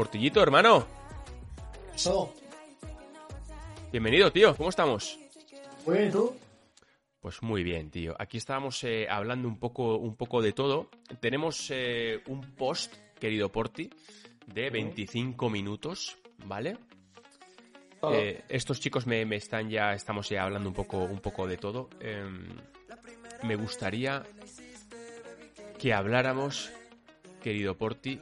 Portillito, 0.00 0.42
hermano. 0.42 0.86
Eso. 1.94 2.32
Bienvenido, 3.92 4.32
tío. 4.32 4.56
¿Cómo 4.56 4.70
estamos? 4.70 5.18
Muy 5.84 5.98
bien, 5.98 6.08
¿y 6.08 6.12
tú? 6.12 6.34
Pues 7.20 7.42
muy 7.42 7.62
bien, 7.62 7.90
tío. 7.90 8.16
Aquí 8.18 8.38
estábamos 8.38 8.82
eh, 8.84 9.06
hablando 9.10 9.46
un 9.46 9.58
poco, 9.58 9.98
un 9.98 10.16
poco 10.16 10.40
de 10.40 10.54
todo. 10.54 10.88
Tenemos 11.20 11.70
eh, 11.70 12.22
un 12.28 12.40
post, 12.40 12.94
querido 13.18 13.52
Porti, 13.52 13.90
de 14.46 14.70
25 14.70 15.50
minutos, 15.50 16.16
¿vale? 16.46 16.78
Eh, 18.10 18.42
estos 18.48 18.80
chicos 18.80 19.06
me, 19.06 19.26
me 19.26 19.36
están 19.36 19.68
ya, 19.68 19.92
estamos 19.92 20.30
ya 20.30 20.44
hablando 20.44 20.70
un 20.70 20.74
poco, 20.74 21.04
un 21.04 21.20
poco 21.20 21.46
de 21.46 21.58
todo. 21.58 21.90
Em, 22.00 22.56
me 23.42 23.54
gustaría 23.54 24.22
que 25.78 25.92
habláramos, 25.92 26.72
querido 27.42 27.76
Porti, 27.76 28.18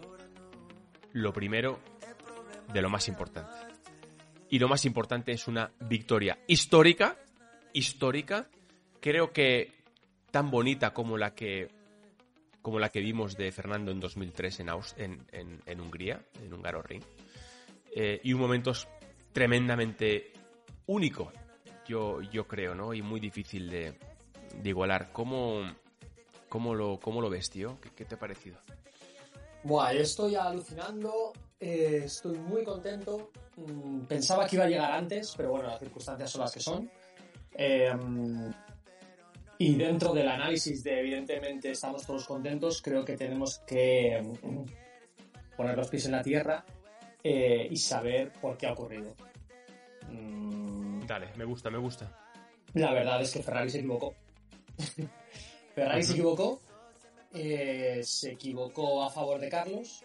lo 1.13 1.33
primero 1.33 1.79
de 2.73 2.83
lo 2.83 2.91
más 2.91 3.09
importante. 3.09 3.51
Y 4.51 4.59
lo 4.59 4.69
más 4.69 4.85
importante 4.85 5.33
es 5.33 5.47
una 5.49 5.71
victoria 5.81 6.39
histórica, 6.47 7.17
histórica, 7.73 8.49
creo 9.01 9.33
que 9.33 9.73
tan 10.31 10.51
bonita 10.51 10.93
como 10.93 11.17
la 11.19 11.35
que 11.35 11.69
como 12.63 12.79
la 12.79 12.91
que 12.91 13.01
vimos 13.01 13.37
de 13.37 13.51
Fernando 13.53 13.91
en 13.93 14.01
2003 14.01 14.61
en, 14.61 14.69
Aus- 14.69 14.95
en, 14.99 15.25
en- 15.33 15.63
en 15.65 15.81
Hungría, 15.81 16.21
en 16.43 16.53
Hungaroring. 16.53 17.03
Eh, 17.95 18.21
y 18.25 18.33
un 18.35 18.41
momento 18.41 18.73
tremendamente 19.33 20.33
único, 20.87 21.33
yo, 21.87 22.21
yo 22.21 22.47
creo, 22.47 22.75
¿no? 22.75 22.93
Y 22.93 23.01
muy 23.01 23.21
difícil 23.21 23.71
de, 23.71 23.95
de 24.61 24.69
igualar. 24.69 25.13
¿Cómo, 25.13 25.63
cómo, 26.51 26.75
lo, 26.75 26.99
¿Cómo 27.01 27.23
lo 27.23 27.31
ves, 27.31 27.49
tío? 27.49 27.79
¿Qué, 27.81 27.91
qué 27.95 28.05
te 28.05 28.17
ha 28.17 28.19
parecido? 28.19 28.59
Buah, 29.63 29.93
yo 29.93 30.01
estoy 30.01 30.35
alucinando, 30.37 31.33
eh, 31.61 32.03
estoy 32.05 32.39
muy 32.39 32.65
contento. 32.65 33.31
Mm, 33.57 34.03
Pensaba 34.07 34.47
que 34.47 34.57
iba 34.57 34.65
a 34.65 34.69
llegar 34.69 34.93
antes, 34.93 35.35
pero 35.37 35.51
bueno, 35.51 35.69
las 35.69 35.81
circunstancias 35.81 36.31
son 36.31 36.41
las 36.43 36.53
que 36.53 36.61
son. 36.61 36.91
Eh, 37.55 37.93
mm, 37.93 38.51
y 39.59 39.75
dentro 39.75 40.13
del 40.15 40.29
análisis 40.29 40.85
de, 40.85 41.01
evidentemente, 41.01 41.73
estamos 41.73 42.07
todos 42.07 42.25
contentos, 42.25 42.81
creo 42.81 43.05
que 43.05 43.17
tenemos 43.17 43.59
que 43.67 44.23
mm, 44.43 45.57
poner 45.57 45.77
los 45.77 45.89
pies 45.89 46.07
en 46.07 46.13
la 46.13 46.23
tierra 46.23 46.65
eh, 47.25 47.67
y 47.69 47.77
saber 47.77 48.33
por 48.41 48.57
qué 48.57 48.69
ha 48.69 48.73
ocurrido. 48.73 49.15
Mm, 50.09 51.05
Dale, 51.07 51.31
me 51.37 51.45
gusta, 51.45 51.71
me 51.71 51.79
gusta. 51.79 52.17
La 52.75 52.93
verdad 52.93 53.21
es 53.21 53.33
que 53.33 53.43
Ferrari 53.43 53.71
se 53.71 53.79
equivocó. 53.79 54.15
Ferrari 55.75 56.03
se 56.05 56.13
equivocó. 56.13 56.61
Eh, 57.35 58.01
se 58.05 58.33
equivocó 58.33 59.03
a 59.03 59.11
favor 59.11 59.41
de 59.41 59.49
Carlos. 59.49 60.03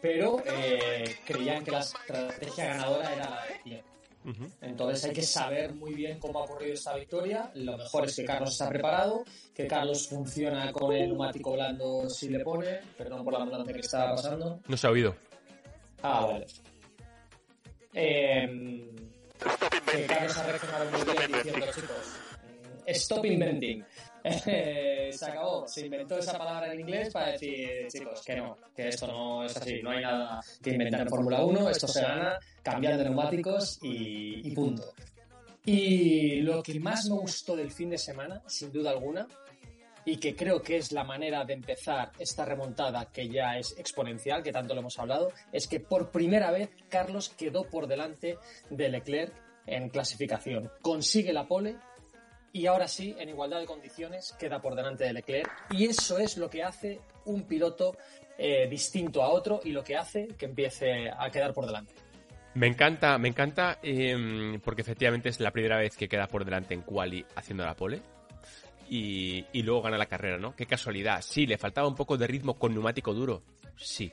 Pero 0.00 0.42
eh, 0.44 1.16
creían 1.24 1.64
que 1.64 1.70
la 1.70 1.80
estrategia 1.80 2.66
ganadora 2.66 3.12
era 3.12 3.30
la 3.30 3.44
de 3.44 3.54
Leclerc. 3.54 3.84
Ujú. 4.24 4.50
Entonces 4.62 5.04
hay 5.04 5.12
que 5.12 5.22
saber 5.22 5.74
muy 5.74 5.94
bien 5.94 6.18
cómo 6.18 6.38
ha 6.38 6.44
ocurrido 6.44 6.74
esta 6.74 6.94
victoria. 6.94 7.50
Lo 7.54 7.76
mejor 7.76 8.06
es 8.06 8.16
que 8.16 8.24
Carlos 8.24 8.52
está 8.52 8.68
preparado, 8.68 9.24
que 9.54 9.66
Carlos 9.66 10.08
funciona 10.08 10.72
con 10.72 10.94
el 10.94 11.08
neumático 11.08 11.52
blando 11.52 12.08
si 12.08 12.28
le 12.30 12.40
pone. 12.40 12.80
Perdón 12.96 13.24
por 13.24 13.34
la 13.34 13.40
ambulancia 13.40 13.74
que 13.74 13.80
estaba 13.80 14.14
pasando. 14.14 14.60
No 14.66 14.76
se 14.76 14.86
ha 14.86 14.90
oído. 14.90 15.14
Ah, 16.02 16.26
vale. 16.26 16.46
Eh, 17.92 18.90
que 19.90 20.06
Carlos 20.06 20.36
ha 20.38 20.42
reaccionado 20.44 20.90
muy 20.90 21.02
bien 21.02 21.32
diciendo, 21.32 21.66
chicos, 21.74 22.16
mm, 22.86 22.88
stop 22.88 23.24
inventing. 23.24 23.84
Se 25.12 25.26
acabó, 25.26 25.68
se 25.68 25.84
inventó 25.84 26.18
esa 26.18 26.38
palabra 26.38 26.72
en 26.72 26.80
inglés 26.80 27.12
para 27.12 27.32
decir, 27.32 27.86
chicos, 27.88 28.22
que 28.24 28.36
no, 28.36 28.56
que 28.74 28.88
esto 28.88 29.06
no 29.06 29.44
es 29.44 29.54
así, 29.54 29.82
no 29.82 29.90
hay 29.90 30.02
nada 30.02 30.40
que 30.62 30.70
inventar 30.70 31.02
en 31.02 31.08
Fórmula 31.08 31.44
1, 31.44 31.68
esto 31.68 31.86
se 31.86 32.00
gana 32.00 32.38
cambiando 32.62 33.04
neumáticos 33.04 33.78
y, 33.82 34.48
y 34.48 34.54
punto. 34.54 34.94
Y 35.66 36.40
lo 36.40 36.62
que 36.62 36.80
más 36.80 37.04
me 37.08 37.16
gustó 37.16 37.54
del 37.54 37.70
fin 37.70 37.90
de 37.90 37.98
semana, 37.98 38.42
sin 38.46 38.72
duda 38.72 38.90
alguna, 38.90 39.28
y 40.06 40.16
que 40.16 40.34
creo 40.34 40.62
que 40.62 40.78
es 40.78 40.92
la 40.92 41.04
manera 41.04 41.44
de 41.44 41.54
empezar 41.54 42.12
esta 42.18 42.46
remontada 42.46 43.10
que 43.12 43.28
ya 43.28 43.58
es 43.58 43.78
exponencial, 43.78 44.42
que 44.42 44.52
tanto 44.52 44.74
lo 44.74 44.80
hemos 44.80 44.98
hablado, 44.98 45.32
es 45.52 45.66
que 45.66 45.80
por 45.80 46.10
primera 46.10 46.50
vez 46.50 46.70
Carlos 46.88 47.28
quedó 47.28 47.64
por 47.64 47.86
delante 47.86 48.38
de 48.70 48.88
Leclerc 48.88 49.34
en 49.66 49.88
clasificación. 49.88 50.70
Consigue 50.82 51.32
la 51.32 51.46
pole 51.46 51.76
y 52.54 52.68
ahora 52.68 52.86
sí, 52.86 53.16
en 53.18 53.28
igualdad 53.28 53.58
de 53.58 53.66
condiciones, 53.66 54.32
queda 54.38 54.62
por 54.62 54.76
delante 54.76 55.02
de 55.02 55.12
Leclerc. 55.12 55.50
Y 55.72 55.86
eso 55.86 56.18
es 56.18 56.38
lo 56.38 56.48
que 56.48 56.62
hace 56.62 57.00
un 57.24 57.42
piloto 57.48 57.96
eh, 58.38 58.68
distinto 58.70 59.24
a 59.24 59.28
otro 59.28 59.60
y 59.64 59.72
lo 59.72 59.82
que 59.82 59.96
hace 59.96 60.28
que 60.38 60.46
empiece 60.46 61.10
a 61.10 61.28
quedar 61.32 61.52
por 61.52 61.66
delante. 61.66 61.92
Me 62.54 62.68
encanta, 62.68 63.18
me 63.18 63.26
encanta 63.26 63.80
em, 63.82 64.60
porque 64.60 64.82
efectivamente 64.82 65.30
es 65.30 65.40
la 65.40 65.50
primera 65.50 65.78
vez 65.78 65.96
que 65.96 66.08
queda 66.08 66.28
por 66.28 66.44
delante 66.44 66.74
en 66.74 66.82
quali 66.82 67.26
haciendo 67.34 67.64
la 67.64 67.74
pole 67.74 68.00
y, 68.88 69.44
y 69.52 69.62
luego 69.64 69.82
gana 69.82 69.98
la 69.98 70.06
carrera, 70.06 70.38
¿no? 70.38 70.54
Qué 70.54 70.64
casualidad. 70.64 71.22
Sí, 71.22 71.46
le 71.46 71.58
faltaba 71.58 71.88
un 71.88 71.96
poco 71.96 72.16
de 72.16 72.28
ritmo 72.28 72.56
con 72.56 72.72
neumático 72.72 73.12
duro. 73.12 73.42
Sí. 73.76 74.12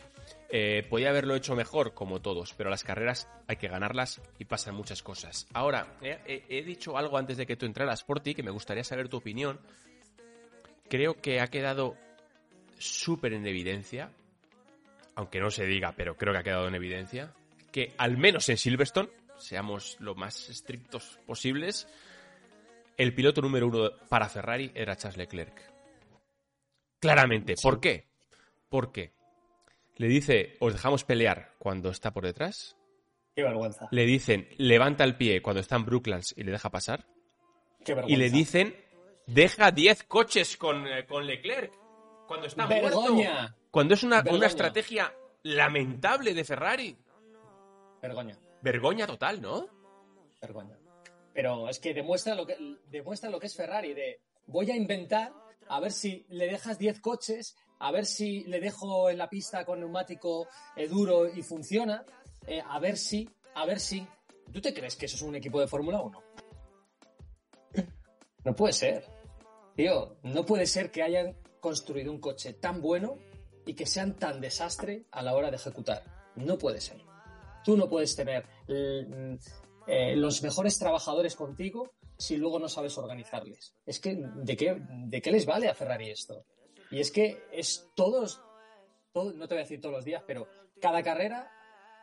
Eh, 0.54 0.86
podía 0.90 1.10
haberlo 1.12 1.36
hecho 1.36 1.56
mejor, 1.56 1.94
como 1.94 2.22
todos, 2.22 2.54
pero 2.56 2.70
las 2.70 2.84
carreras 2.84 3.30
hay 3.48 3.56
que 3.56 3.70
ganarlas 3.70 4.22
y 4.38 4.44
pasan 4.46 4.76
muchas 4.76 5.02
cosas. 5.02 5.48
Ahora, 5.54 5.96
he, 6.02 6.20
he- 6.26 6.44
he 6.50 6.62
dicho 6.64 6.98
algo 6.98 7.18
antes 7.18 7.38
de 7.38 7.46
que 7.46 7.56
tú 7.56 7.66
entraras, 7.66 8.04
Porti, 8.04 8.36
que 8.36 8.44
me 8.44 8.52
gustaría 8.52 8.84
saber 8.84 9.08
tu 9.08 9.18
opinión. 9.18 9.62
Creo 10.90 11.22
que 11.22 11.40
ha 11.40 11.48
quedado 11.48 11.96
súper 12.78 13.32
en 13.32 13.48
evidencia, 13.48 14.12
aunque 15.16 15.40
no 15.40 15.52
se 15.52 15.66
diga, 15.66 15.94
pero 15.96 16.18
creo 16.18 16.34
que 16.34 16.40
ha 16.40 16.44
quedado 16.44 16.68
en 16.68 16.76
evidencia, 16.76 17.34
que 17.72 17.94
al 17.98 18.18
menos 18.18 18.50
en 18.50 18.58
Silverstone, 18.58 19.10
seamos 19.38 19.96
lo 20.02 20.16
más 20.16 20.50
estrictos 20.50 21.18
posibles, 21.26 21.88
el 22.98 23.14
piloto 23.16 23.42
número 23.42 23.68
uno 23.68 23.90
para 24.10 24.28
Ferrari 24.28 24.70
era 24.76 24.98
Charles 24.98 25.18
Leclerc. 25.18 25.62
Claramente. 27.00 27.56
¿Por 27.62 27.80
qué? 27.80 28.10
Porque 28.70 29.14
le 29.96 30.08
dice, 30.08 30.58
os 30.60 30.74
dejamos 30.74 31.04
pelear 31.04 31.54
cuando 31.60 31.90
está 31.90 32.12
por 32.12 32.26
detrás. 32.26 32.78
Qué 33.36 33.44
vergüenza. 33.44 33.88
Le 33.92 34.06
dicen, 34.06 34.48
levanta 34.58 35.04
el 35.04 35.16
pie 35.16 35.42
cuando 35.42 35.62
está 35.62 35.76
en 35.76 35.86
Brooklands 35.86 36.34
y 36.38 36.44
le 36.44 36.52
deja 36.52 36.70
pasar. 36.70 37.06
Qué 37.84 37.94
vergüenza. 37.94 38.14
Y 38.14 38.18
le 38.18 38.30
dicen, 38.30 38.76
deja 39.28 39.72
10 39.72 40.04
coches 40.04 40.58
con, 40.58 40.88
eh, 40.88 41.06
con 41.06 41.26
Leclerc 41.26 41.74
cuando 42.28 42.48
está 42.48 42.66
muerto. 42.66 43.02
¡Vergoña! 43.02 43.56
Cuando 43.70 43.94
es 43.94 44.04
una, 44.04 44.24
una 44.30 44.48
estrategia 44.48 45.14
lamentable 45.44 46.34
de 46.34 46.44
Ferrari. 46.44 46.98
Vergoña. 48.02 48.38
Vergoña 48.62 49.08
total, 49.08 49.42
¿no? 49.42 49.68
Vergoña. 50.42 50.78
Pero 51.34 51.70
es 51.70 51.80
que 51.80 51.94
demuestra 51.94 52.36
lo 52.36 52.46
que 52.46 52.58
demuestra 52.88 53.30
lo 53.30 53.40
que 53.40 53.48
es 53.48 53.56
Ferrari 53.56 53.94
de 53.94 54.20
voy 54.48 54.70
a 54.70 54.76
inventar 54.76 55.34
a 55.70 55.80
ver 55.80 55.92
si 55.92 56.26
le 56.30 56.48
dejas 56.48 56.78
10 56.78 57.00
coches, 57.00 57.56
a 57.82 57.92
ver 57.92 58.06
si 58.06 58.44
le 58.44 58.60
dejo 58.60 59.10
en 59.10 59.18
la 59.18 59.28
pista 59.28 59.66
con 59.66 59.80
neumático 59.80 60.48
eh, 60.76 60.88
duro 60.88 61.28
y 61.28 61.42
funciona, 61.42 62.06
eh, 62.46 62.62
a 62.64 62.80
ver 62.80 62.96
si, 62.98 63.28
a 63.56 63.66
ver 63.66 63.80
si. 63.80 64.08
¿Tú 64.54 64.62
te 64.62 64.74
crees 64.74 64.96
que 64.96 65.08
eso 65.08 65.16
es 65.16 65.22
un 65.24 65.36
equipo 65.36 65.60
de 65.60 65.68
Fórmula 65.68 66.02
1? 66.02 66.24
No 68.44 68.56
puede 68.56 68.74
ser. 68.74 69.06
Tío, 69.76 70.18
no 70.24 70.46
puede 70.46 70.66
ser 70.66 70.92
que 70.92 71.02
hayan 71.02 71.38
construido 71.60 72.12
un 72.12 72.20
coche 72.20 72.54
tan 72.54 72.82
bueno 72.82 73.18
y 73.66 73.74
que 73.74 73.86
sean 73.86 74.18
tan 74.18 74.42
desastre 74.42 75.06
a 75.12 75.22
la 75.22 75.36
hora 75.36 75.50
de 75.50 75.58
ejecutar. 75.58 76.04
No 76.36 76.58
puede 76.58 76.82
ser. 76.82 77.02
Tú 77.64 77.78
no 77.78 77.88
puedes 77.88 78.16
tener 78.16 78.46
eh, 78.68 80.16
los 80.16 80.44
mejores 80.44 80.78
trabajadores 80.78 81.36
contigo 81.36 81.94
si 82.18 82.38
luego 82.38 82.60
no 82.60 82.68
sabes 82.68 82.98
organizarles. 82.98 83.76
Es 83.86 84.00
que, 84.00 84.16
¿de 84.16 84.58
qué, 84.58 84.76
¿de 84.80 85.22
qué 85.22 85.32
les 85.32 85.46
vale 85.46 85.68
a 85.68 85.74
Ferrari 85.74 86.10
esto? 86.10 86.46
Y 86.92 87.00
es 87.00 87.12
que 87.12 87.42
es 87.52 87.90
todos, 87.96 88.42
todo- 89.14 89.34
no 89.34 89.48
te 89.48 89.56
voy 89.56 89.62
a 89.62 89.64
decir 89.66 89.80
todos 89.82 89.96
los 89.96 90.06
días, 90.06 90.24
pero 90.28 90.48
cada 90.82 91.02
carrera 91.02 91.50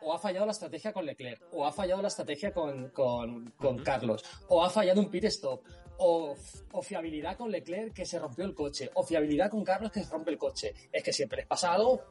o 0.01 0.13
ha 0.13 0.19
fallado 0.19 0.45
la 0.45 0.53
estrategia 0.53 0.93
con 0.93 1.05
Leclerc, 1.05 1.41
o 1.51 1.65
ha 1.65 1.71
fallado 1.73 2.01
la 2.01 2.07
estrategia 2.07 2.53
con, 2.53 2.89
con- 2.89 3.51
con. 3.51 3.77
Carlos, 3.79 4.23
o 4.47 4.63
ha 4.63 4.69
fallado 4.69 5.01
un 5.01 5.09
pit 5.11 5.25
stop, 5.25 5.61
o, 5.97 6.35
o 6.71 6.81
fiabilidad 6.81 7.35
con 7.35 7.51
Leclerc 7.51 7.93
que 7.93 8.05
se 8.05 8.17
rompió 8.17 8.45
el 8.45 8.55
coche, 8.55 8.89
o 8.93 9.03
fiabilidad 9.03 9.49
con 9.51 9.63
Carlos 9.65 9.91
que 9.91 10.01
se 10.03 10.09
rompe 10.09 10.31
el 10.31 10.37
coche. 10.37 10.73
Es 10.91 11.03
que 11.03 11.11
siempre 11.11 11.39
les 11.39 11.47
pasa 11.47 11.73
algo. 11.73 12.01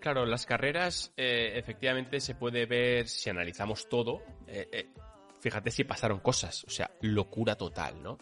Claro, 0.00 0.26
las 0.26 0.44
carreras 0.46 1.12
eh, 1.16 1.52
efectivamente 1.56 2.20
se 2.20 2.34
puede 2.34 2.66
ver 2.66 3.08
si 3.08 3.30
analizamos 3.30 3.88
todo. 3.88 4.22
eh, 4.46 4.68
eh, 4.70 4.86
fíjate 5.40 5.70
si 5.70 5.84
pasaron 5.84 6.20
cosas, 6.20 6.62
o 6.64 6.70
sea, 6.70 6.90
locura 7.00 7.56
total, 7.56 8.02
¿no? 8.02 8.18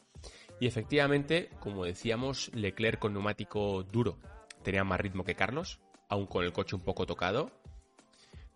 Y 0.62 0.66
efectivamente, 0.68 1.50
como 1.58 1.84
decíamos, 1.84 2.48
Leclerc 2.54 3.00
con 3.00 3.12
neumático 3.14 3.82
duro 3.82 4.20
tenía 4.62 4.84
más 4.84 5.00
ritmo 5.00 5.24
que 5.24 5.34
Carlos, 5.34 5.80
aún 6.08 6.26
con 6.28 6.44
el 6.44 6.52
coche 6.52 6.76
un 6.76 6.82
poco 6.84 7.04
tocado. 7.04 7.50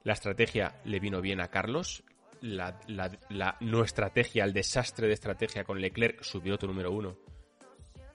La 0.05 0.13
estrategia 0.13 0.81
le 0.85 1.01
vino 1.01 1.21
bien 1.21 1.41
a 1.41 1.49
Carlos. 1.49 2.05
La, 2.41 2.79
la- 2.87 3.11
la 3.29 3.57
no 3.59 3.83
estrategia, 3.83 4.45
el 4.45 4.53
desastre 4.53 5.09
de 5.09 5.15
estrategia 5.15 5.65
con 5.65 5.81
Leclerc, 5.81 6.23
su 6.23 6.41
piloto 6.41 6.69
número 6.69 6.93
uno, 6.93 7.17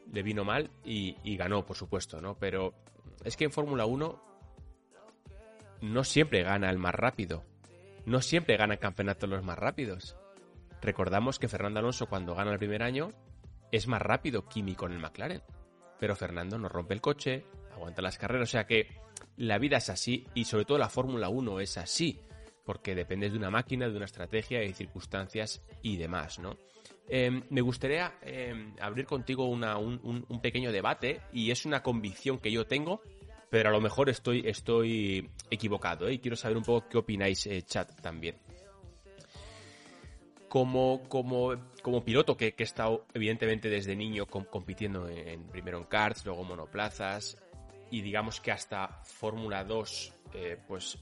le 0.10 0.24
vino 0.24 0.46
mal 0.46 0.72
y, 0.86 1.18
y 1.26 1.36
ganó, 1.36 1.66
por 1.66 1.76
supuesto, 1.76 2.22
¿no? 2.22 2.38
Pero 2.40 2.74
es 3.26 3.36
que 3.36 3.44
en 3.44 3.52
Fórmula 3.52 3.86
1 3.86 4.24
no 5.82 6.04
siempre 6.06 6.44
gana 6.44 6.70
el 6.70 6.78
más 6.78 6.96
rápido. 6.96 7.44
No 8.06 8.22
siempre 8.22 8.56
gana 8.56 8.76
el 8.76 8.80
campeonato 8.80 9.28
los 9.28 9.44
más 9.44 9.60
rápidos. 9.60 10.16
Recordamos 10.82 11.40
que 11.40 11.50
Fernando 11.50 11.82
Alonso 11.82 12.06
cuando 12.08 12.36
gana 12.36 12.54
el 12.54 12.58
primer 12.58 12.84
año 12.84 13.12
es 13.72 13.88
más 13.88 14.02
rápido 14.02 14.46
Kimi 14.46 14.76
con 14.76 14.92
el 14.92 15.00
McLaren. 15.00 15.42
Pero 16.00 16.16
Fernando 16.16 16.58
no 16.58 16.68
rompe 16.68 16.94
el 16.94 17.02
coche, 17.02 17.46
aguanta 17.74 18.02
las 18.02 18.18
carreras, 18.18 18.50
o 18.50 18.52
sea 18.52 18.66
que 18.66 18.88
la 19.38 19.58
vida 19.58 19.78
es 19.78 19.90
así 19.90 20.28
y 20.34 20.46
sobre 20.46 20.66
todo 20.66 20.78
la 20.78 20.90
Fórmula 20.90 21.30
1 21.30 21.60
es 21.60 21.78
así, 21.78 22.20
porque 22.66 22.96
depende 22.96 23.30
de 23.30 23.38
una 23.38 23.50
máquina, 23.50 23.88
de 23.88 23.96
una 23.96 24.06
estrategia, 24.06 24.60
de 24.60 24.74
circunstancias 24.74 25.64
y 25.82 25.98
demás, 25.98 26.40
¿no? 26.40 26.58
Em, 27.08 27.44
me 27.50 27.62
gustaría 27.62 28.14
em, 28.22 28.74
abrir 28.80 29.06
contigo 29.06 29.46
un, 29.46 30.40
pequeño 30.42 30.72
debate 30.72 31.22
y 31.34 31.52
es 31.52 31.66
una 31.66 31.84
convicción 31.84 32.40
que 32.40 32.52
yo 32.52 32.66
tengo, 32.66 33.02
pero 33.50 33.70
a 33.70 33.72
lo 33.72 33.82
mejor 33.82 34.10
estoy, 34.10 34.44
estoy 34.48 35.30
equivocado 35.50 36.08
¿eh? 36.08 36.14
y 36.14 36.20
quiero 36.20 36.38
saber 36.38 36.58
un 36.58 36.64
poco 36.64 36.88
qué 36.88 36.98
opináis, 36.98 37.46
eh, 37.48 37.64
chat, 37.64 38.00
también. 38.02 38.38
Como, 40.52 41.08
como, 41.08 41.56
como 41.82 42.04
piloto 42.04 42.36
que, 42.36 42.54
he 42.58 42.64
estado 42.64 43.06
evidentemente 43.14 43.70
desde 43.70 43.96
niño 43.96 44.26
compitiendo 44.26 45.08
en, 45.08 45.48
primero 45.48 45.78
en 45.78 45.86
karts, 45.86 46.26
luego 46.26 46.44
monoplazas 46.44 47.38
y 47.90 48.02
digamos 48.02 48.42
que 48.42 48.52
hasta 48.52 49.00
Fórmula 49.06 49.64
2 49.64 50.14
eh, 50.34 50.58
pues 50.68 50.98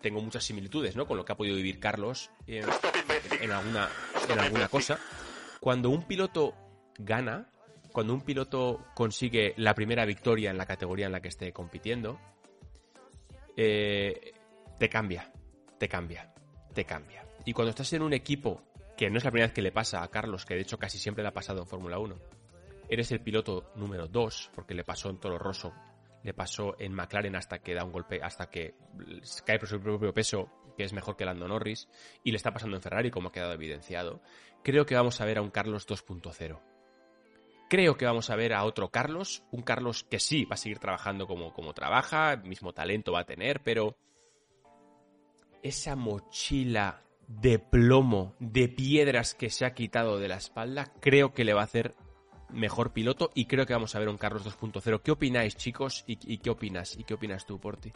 tengo 0.00 0.22
muchas 0.22 0.42
similitudes 0.42 0.96
¿no? 0.96 1.06
con 1.06 1.18
lo 1.18 1.24
que 1.26 1.32
ha 1.32 1.36
podido 1.36 1.54
vivir 1.54 1.78
Carlos 1.78 2.30
en, 2.46 2.64
alguna, 3.52 3.90
en 4.26 4.38
alguna 4.38 4.68
cosa. 4.68 4.98
Cuando 5.60 5.90
un 5.90 6.04
piloto 6.04 6.54
gana, 6.98 7.50
cuando 7.92 8.14
un 8.14 8.22
piloto 8.22 8.86
consigue 8.94 9.52
la 9.58 9.74
primera 9.74 10.06
victoria 10.06 10.50
en 10.50 10.56
la 10.56 10.64
categoría 10.64 11.04
en 11.04 11.12
la 11.12 11.20
que 11.20 11.28
esté 11.28 11.52
compitiendo, 11.52 12.18
eh, 13.54 14.32
te 14.78 14.88
cambia, 14.88 15.30
te 15.78 15.90
cambia, 15.90 16.32
te 16.72 16.86
cambia. 16.86 17.25
Y 17.46 17.52
cuando 17.52 17.70
estás 17.70 17.92
en 17.92 18.02
un 18.02 18.12
equipo, 18.12 18.60
que 18.96 19.08
no 19.08 19.18
es 19.18 19.24
la 19.24 19.30
primera 19.30 19.46
vez 19.46 19.54
que 19.54 19.62
le 19.62 19.70
pasa 19.70 20.02
a 20.02 20.08
Carlos, 20.08 20.44
que 20.44 20.54
de 20.54 20.62
hecho 20.62 20.78
casi 20.78 20.98
siempre 20.98 21.22
le 21.22 21.28
ha 21.28 21.32
pasado 21.32 21.60
en 21.60 21.66
Fórmula 21.68 21.96
1, 21.96 22.16
eres 22.88 23.12
el 23.12 23.20
piloto 23.20 23.70
número 23.76 24.08
2, 24.08 24.50
porque 24.52 24.74
le 24.74 24.82
pasó 24.82 25.10
en 25.10 25.20
Toro 25.20 25.38
Rosso, 25.38 25.72
le 26.24 26.34
pasó 26.34 26.74
en 26.80 26.92
McLaren 26.92 27.36
hasta 27.36 27.60
que 27.60 27.72
da 27.72 27.84
un 27.84 27.92
golpe, 27.92 28.20
hasta 28.20 28.50
que 28.50 28.74
cae 29.44 29.60
por 29.60 29.68
su 29.68 29.80
propio 29.80 30.12
peso, 30.12 30.50
que 30.76 30.82
es 30.82 30.92
mejor 30.92 31.16
que 31.16 31.24
Lando 31.24 31.46
Norris, 31.46 31.88
y 32.24 32.32
le 32.32 32.36
está 32.36 32.52
pasando 32.52 32.76
en 32.76 32.82
Ferrari, 32.82 33.12
como 33.12 33.28
ha 33.28 33.32
quedado 33.32 33.52
evidenciado. 33.52 34.20
Creo 34.64 34.84
que 34.84 34.96
vamos 34.96 35.20
a 35.20 35.24
ver 35.24 35.38
a 35.38 35.42
un 35.42 35.50
Carlos 35.50 35.86
2.0. 35.86 36.60
Creo 37.70 37.96
que 37.96 38.06
vamos 38.06 38.28
a 38.30 38.34
ver 38.34 38.54
a 38.54 38.64
otro 38.64 38.90
Carlos, 38.90 39.44
un 39.52 39.62
Carlos 39.62 40.02
que 40.02 40.18
sí 40.18 40.46
va 40.46 40.54
a 40.54 40.58
seguir 40.58 40.80
trabajando 40.80 41.28
como, 41.28 41.52
como 41.52 41.74
trabaja, 41.74 42.36
mismo 42.38 42.72
talento 42.72 43.12
va 43.12 43.20
a 43.20 43.26
tener, 43.26 43.62
pero 43.62 43.96
esa 45.62 45.94
mochila 45.94 47.05
de 47.28 47.58
plomo, 47.58 48.34
de 48.38 48.68
piedras 48.68 49.34
que 49.34 49.50
se 49.50 49.64
ha 49.64 49.74
quitado 49.74 50.18
de 50.18 50.28
la 50.28 50.36
espalda, 50.36 50.92
creo 51.00 51.32
que 51.32 51.44
le 51.44 51.54
va 51.54 51.62
a 51.62 51.64
hacer 51.64 51.94
mejor 52.50 52.92
piloto 52.92 53.30
y 53.34 53.46
creo 53.46 53.66
que 53.66 53.72
vamos 53.72 53.94
a 53.94 53.98
ver 53.98 54.08
un 54.08 54.18
Carlos 54.18 54.44
2.0. 54.44 55.00
¿Qué 55.02 55.10
opináis, 55.10 55.56
chicos? 55.56 56.04
¿Y, 56.06 56.38
qué 56.38 56.50
opinas? 56.50 56.96
¿Y 56.96 57.04
qué 57.04 57.14
opinas 57.14 57.46
tú, 57.46 57.58
Porti? 57.58 57.92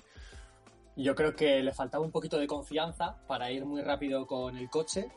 Yo 0.96 1.14
creo 1.14 1.34
que 1.34 1.62
le 1.62 1.72
faltaba 1.72 2.04
un 2.04 2.10
poquito 2.10 2.38
de 2.38 2.46
confianza 2.46 3.16
para 3.26 3.50
ir 3.50 3.64
muy 3.64 3.82
rápido 3.82 4.26
con 4.26 4.56
el 4.56 4.68
coche 4.68 5.08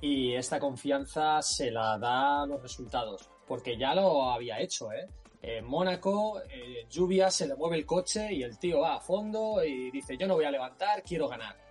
y 0.00 0.34
esta 0.34 0.60
confianza 0.60 1.42
se 1.42 1.70
la 1.70 1.98
da 1.98 2.46
los 2.46 2.62
resultados, 2.62 3.28
porque 3.46 3.76
ya 3.76 3.94
lo 3.94 4.30
había 4.30 4.60
hecho, 4.60 4.92
¿eh? 4.92 5.08
En 5.42 5.64
Mónaco, 5.64 6.40
en 6.48 6.88
lluvia, 6.88 7.30
se 7.30 7.46
le 7.46 7.54
mueve 7.54 7.76
el 7.76 7.86
coche 7.86 8.32
y 8.32 8.42
el 8.42 8.58
tío 8.58 8.80
va 8.80 8.96
a 8.96 9.00
fondo 9.00 9.62
y 9.64 9.90
dice 9.90 10.16
yo 10.16 10.26
no 10.26 10.34
voy 10.34 10.44
a 10.44 10.50
levantar, 10.50 11.02
quiero 11.02 11.28
ganar. 11.28 11.65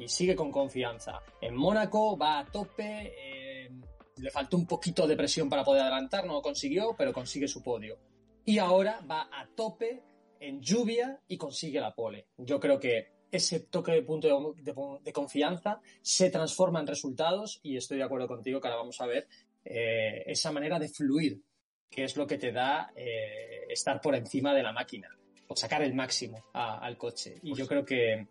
Y 0.00 0.08
sigue 0.08 0.34
con 0.34 0.50
confianza. 0.50 1.20
En 1.40 1.54
Mónaco 1.54 2.16
va 2.16 2.40
a 2.40 2.46
tope, 2.46 3.70
le 4.16 4.30
faltó 4.30 4.56
un 4.56 4.66
poquito 4.66 5.06
de 5.06 5.16
presión 5.16 5.48
para 5.48 5.62
poder 5.62 5.82
adelantar, 5.82 6.26
no 6.26 6.32
lo 6.32 6.42
consiguió, 6.42 6.94
pero 6.96 7.12
consigue 7.12 7.46
su 7.46 7.62
podio. 7.62 7.98
Y 8.44 8.58
ahora 8.58 9.00
va 9.08 9.28
a 9.30 9.46
tope 9.54 10.02
en 10.40 10.60
lluvia 10.60 11.20
y 11.28 11.36
consigue 11.36 11.80
la 11.80 11.94
pole. 11.94 12.28
Yo 12.38 12.58
creo 12.58 12.80
que 12.80 13.12
ese 13.30 13.60
toque 13.60 13.92
de 13.92 14.02
punto 14.02 14.54
de, 14.56 15.12
confianza 15.12 15.80
se 16.02 16.30
transforma 16.30 16.80
en 16.80 16.86
resultados 16.86 17.60
y 17.62 17.76
estoy 17.76 17.98
de 17.98 18.04
acuerdo 18.04 18.26
contigo 18.26 18.60
que 18.60 18.68
ahora 18.68 18.80
vamos 18.80 19.00
a 19.00 19.06
ver 19.06 19.28
eh, 19.64 20.24
esa 20.26 20.50
manera 20.50 20.78
de 20.78 20.88
fluir, 20.88 21.40
que 21.88 22.04
es 22.04 22.16
lo 22.16 22.26
que 22.26 22.38
te 22.38 22.52
da 22.52 22.90
eh, 22.96 23.66
estar 23.68 24.00
por 24.00 24.14
encima 24.14 24.54
de 24.54 24.62
la 24.62 24.72
máquina 24.72 25.08
o 25.46 25.54
sacar 25.54 25.82
el 25.82 25.94
máximo 25.94 26.42
al 26.52 26.96
coche. 26.96 27.36
Y 27.42 27.54
yo 27.54 27.66
creo 27.66 27.84
que 27.84 28.26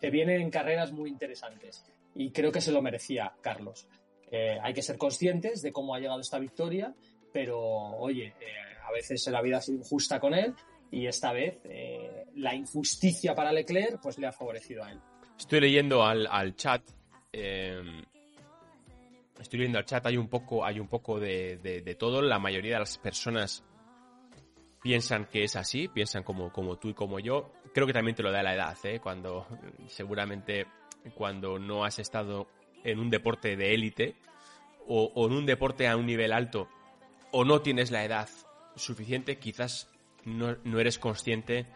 te 0.00 0.10
vienen 0.10 0.50
carreras 0.50 0.92
muy 0.92 1.10
interesantes 1.10 1.84
y 2.14 2.30
creo 2.30 2.52
que 2.52 2.60
se 2.60 2.72
lo 2.72 2.82
merecía 2.82 3.32
Carlos. 3.40 3.88
Eh, 4.30 4.58
hay 4.62 4.74
que 4.74 4.82
ser 4.82 4.98
conscientes 4.98 5.62
de 5.62 5.72
cómo 5.72 5.94
ha 5.94 6.00
llegado 6.00 6.20
esta 6.20 6.38
victoria, 6.38 6.94
pero 7.32 7.60
oye, 7.60 8.34
eh, 8.40 8.44
a 8.86 8.92
veces 8.92 9.26
la 9.28 9.40
vida 9.40 9.58
ha 9.58 9.62
sido 9.62 9.78
injusta 9.78 10.20
con 10.20 10.34
él 10.34 10.54
y 10.90 11.06
esta 11.06 11.32
vez 11.32 11.58
eh, 11.64 12.26
la 12.36 12.54
injusticia 12.54 13.34
para 13.34 13.52
Leclerc 13.52 14.00
pues 14.02 14.18
le 14.18 14.26
ha 14.26 14.32
favorecido 14.32 14.84
a 14.84 14.92
él. 14.92 15.00
Estoy 15.38 15.60
leyendo 15.60 16.04
al, 16.04 16.56
chat. 16.56 16.82
estoy 17.32 19.58
leyendo 19.58 19.78
al 19.78 19.84
chat, 19.84 20.04
hay 20.06 20.16
un 20.16 20.28
poco, 20.28 20.64
hay 20.64 20.80
un 20.80 20.88
poco 20.88 21.20
de, 21.20 21.96
todo. 21.98 22.20
La 22.20 22.38
mayoría 22.38 22.74
de 22.74 22.80
las 22.80 22.98
personas 22.98 23.64
piensan 24.82 25.26
que 25.26 25.44
es 25.44 25.54
así, 25.54 25.88
piensan 25.88 26.24
como, 26.24 26.52
como 26.52 26.76
tú 26.76 26.88
y 26.88 26.94
como 26.94 27.20
yo. 27.20 27.52
Creo 27.78 27.86
que 27.86 27.92
también 27.92 28.16
te 28.16 28.24
lo 28.24 28.32
da 28.32 28.42
la 28.42 28.56
edad, 28.56 28.76
Cuando 29.00 29.46
seguramente 29.86 30.66
cuando 31.14 31.60
no 31.60 31.84
has 31.84 32.00
estado 32.00 32.48
en 32.82 32.98
un 32.98 33.08
deporte 33.08 33.56
de 33.56 33.72
élite 33.72 34.16
o, 34.88 35.12
en 35.28 35.32
un 35.32 35.46
deporte 35.46 35.86
a 35.86 35.96
un 35.96 36.04
nivel 36.04 36.32
alto 36.32 36.68
o 37.30 37.44
no 37.44 37.60
tienes 37.60 37.92
la 37.92 38.04
edad 38.04 38.28
suficiente, 38.74 39.38
quizás 39.38 39.88
no, 40.24 40.56
eres 40.80 40.98
consciente 40.98 41.66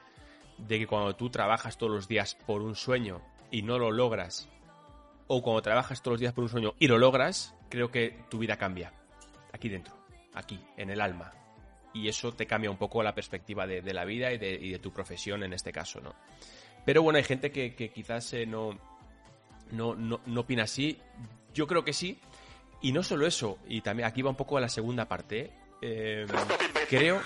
de 0.59 0.81
que 0.81 0.89
cuando 0.89 1.15
tú 1.15 1.31
trabajas 1.31 1.79
todos 1.79 1.93
los 1.93 2.09
días 2.09 2.35
por 2.35 2.63
un 2.63 2.75
sueño 2.75 3.23
y 3.53 3.63
no 3.63 3.79
lo 3.79 3.93
logras, 3.93 4.49
o 5.29 5.41
cuando 5.41 5.63
trabajas 5.63 6.03
todos 6.03 6.15
los 6.15 6.21
días 6.21 6.33
por 6.33 6.43
un 6.43 6.51
sueño 6.51 6.75
y 6.81 6.89
lo 6.89 6.99
logras, 6.99 7.55
creo 7.69 7.93
que 7.93 8.25
tu 8.29 8.39
vida 8.39 8.57
cambia. 8.57 8.93
Aquí 9.53 9.69
dentro, 9.69 9.95
aquí, 10.35 10.59
en 10.77 10.91
el 10.91 11.01
alma. 11.01 11.33
Y 11.95 12.09
eso 12.09 12.33
te 12.33 12.47
cambia 12.47 12.71
un 12.71 12.79
poco 12.79 13.03
la 13.03 13.15
perspectiva 13.15 13.67
de, 13.67 13.83
la 13.93 14.05
vida 14.05 14.33
y 14.33 14.39
de, 14.39 14.79
tu 14.79 14.93
profesión 14.93 15.43
en 15.43 15.53
este 15.53 15.73
caso, 15.73 16.01
¿no? 16.01 16.15
Pero 16.85 17.03
bueno, 17.03 17.19
hay 17.19 17.25
gente 17.25 17.51
que, 17.51 17.75
quizás 17.95 18.33
eh, 18.33 18.47
no, 18.47 18.79
no, 19.71 19.95
no, 19.95 20.21
no 20.27 20.41
opina 20.41 20.65
así. 20.65 20.99
Yo 21.55 21.67
creo 21.67 21.85
que 21.85 21.93
sí. 21.93 22.19
Y 22.81 22.91
no 22.91 23.05
solo 23.05 23.27
eso, 23.27 23.59
y 23.69 23.81
también 23.81 24.09
aquí 24.09 24.23
va 24.23 24.31
un 24.31 24.37
poco 24.37 24.57
a 24.57 24.61
la 24.61 24.69
segunda 24.69 25.07
parte. 25.07 25.53
Eh, 25.81 26.27
creo. 26.89 27.21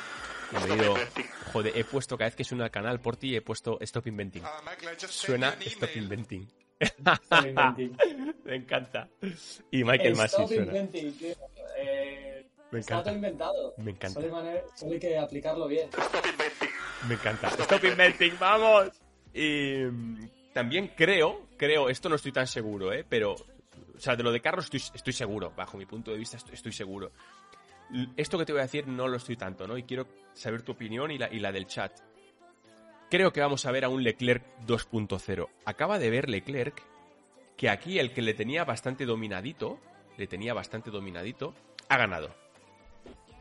He 0.53 1.53
joder, 1.53 1.73
he 1.77 1.85
puesto 1.85 2.17
cada 2.17 2.29
vez 2.29 2.37
que 2.37 2.45
suena 2.45 2.67
el 2.67 2.71
canal 2.71 3.01
por 3.01 3.17
ti, 3.17 3.35
he 3.35 3.41
puesto 3.41 3.79
Stop 3.81 4.07
Inventing. 4.07 4.43
Suena 5.09 5.57
Stop 5.61 5.97
Inventing. 5.97 6.47
Me 8.45 8.55
encanta. 8.55 9.09
Y 9.71 9.83
Michael 9.83 10.15
Massey 10.15 10.47
suena. 10.47 10.65
Inventing, 10.65 11.17
eh, 11.79 12.26
Me 12.71 12.81
encanta. 12.81 12.99
Está 12.99 13.03
todo 13.05 13.15
inventado. 13.15 13.75
Me 13.79 13.91
encanta. 13.93 14.21
Solo 14.75 14.93
hay, 14.93 14.99
que 14.99 15.19
aplicarlo 15.19 15.69
bien. 15.69 15.89
Me 17.09 17.15
encanta. 17.15 17.49
Stop 17.49 17.85
Inventing, 17.85 18.35
vamos. 18.39 18.91
Y 19.33 19.85
también 20.53 20.93
creo, 20.97 21.47
creo, 21.57 21.89
esto 21.89 22.09
no 22.09 22.17
estoy 22.17 22.33
tan 22.33 22.47
seguro, 22.47 22.93
¿eh? 22.93 23.05
Pero, 23.09 23.33
o 23.35 23.99
sea, 23.99 24.17
de 24.17 24.23
lo 24.23 24.33
de 24.33 24.41
Carlos 24.41 24.65
estoy, 24.65 24.83
estoy 24.95 25.13
seguro, 25.13 25.53
bajo 25.55 25.77
mi 25.77 25.87
punto 25.87 26.11
de 26.11 26.19
vista 26.19 26.39
estoy, 26.53 26.73
seguro. 26.73 27.13
Esto 28.17 28.39
que 28.39 28.45
te 28.45 28.53
voy 28.53 28.61
a 28.61 28.65
decir 28.65 28.89
no 28.89 29.07
lo 29.07 29.19
estoy 29.19 29.37
tanto, 29.37 29.67
¿no? 29.67 29.77
Y 29.77 29.85
quiero 29.85 30.07
saber 30.33 30.63
tu 30.63 30.73
opinión 30.73 31.11
y 31.11 31.19
la, 31.19 31.33
y 31.33 31.39
la 31.39 31.53
del 31.53 31.67
chat. 31.67 31.93
Creo 33.11 33.33
que 33.33 33.41
vamos 33.41 33.65
a 33.67 33.71
ver 33.71 33.85
a 33.85 33.89
un 33.89 34.03
Leclerc 34.03 34.43
2.0. 34.67 35.49
Acaba 35.67 35.99
de 35.99 36.11
ver 36.11 36.29
Leclerc 36.29 36.83
que 37.57 37.71
aquí 37.71 37.99
el 37.99 38.13
que 38.13 38.23
le 38.23 38.35
tenía 38.35 38.65
bastante 38.65 39.07
dominadito, 39.07 39.79
le 40.17 40.27
tenía 40.27 40.55
bastante 40.55 40.91
dominadito, 40.91 41.55
ha 41.89 41.97
ganado. 41.97 42.46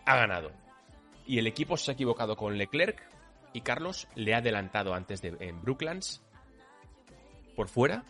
Ha 0.06 0.16
ganado. 0.16 0.52
Y 1.26 1.40
el 1.40 1.48
equipo 1.48 1.78
se 1.78 1.92
ha 1.92 1.94
equivocado 1.94 2.36
con 2.36 2.58
Leclerc 2.58 3.02
y 3.54 3.62
Carlos 3.62 4.08
le 4.16 4.34
ha 4.34 4.38
adelantado 4.38 4.94
antes 4.94 5.22
de 5.22 5.36
en 5.40 5.62
Brooklands 5.62 6.22
por 7.56 7.70
fuera. 7.70 8.04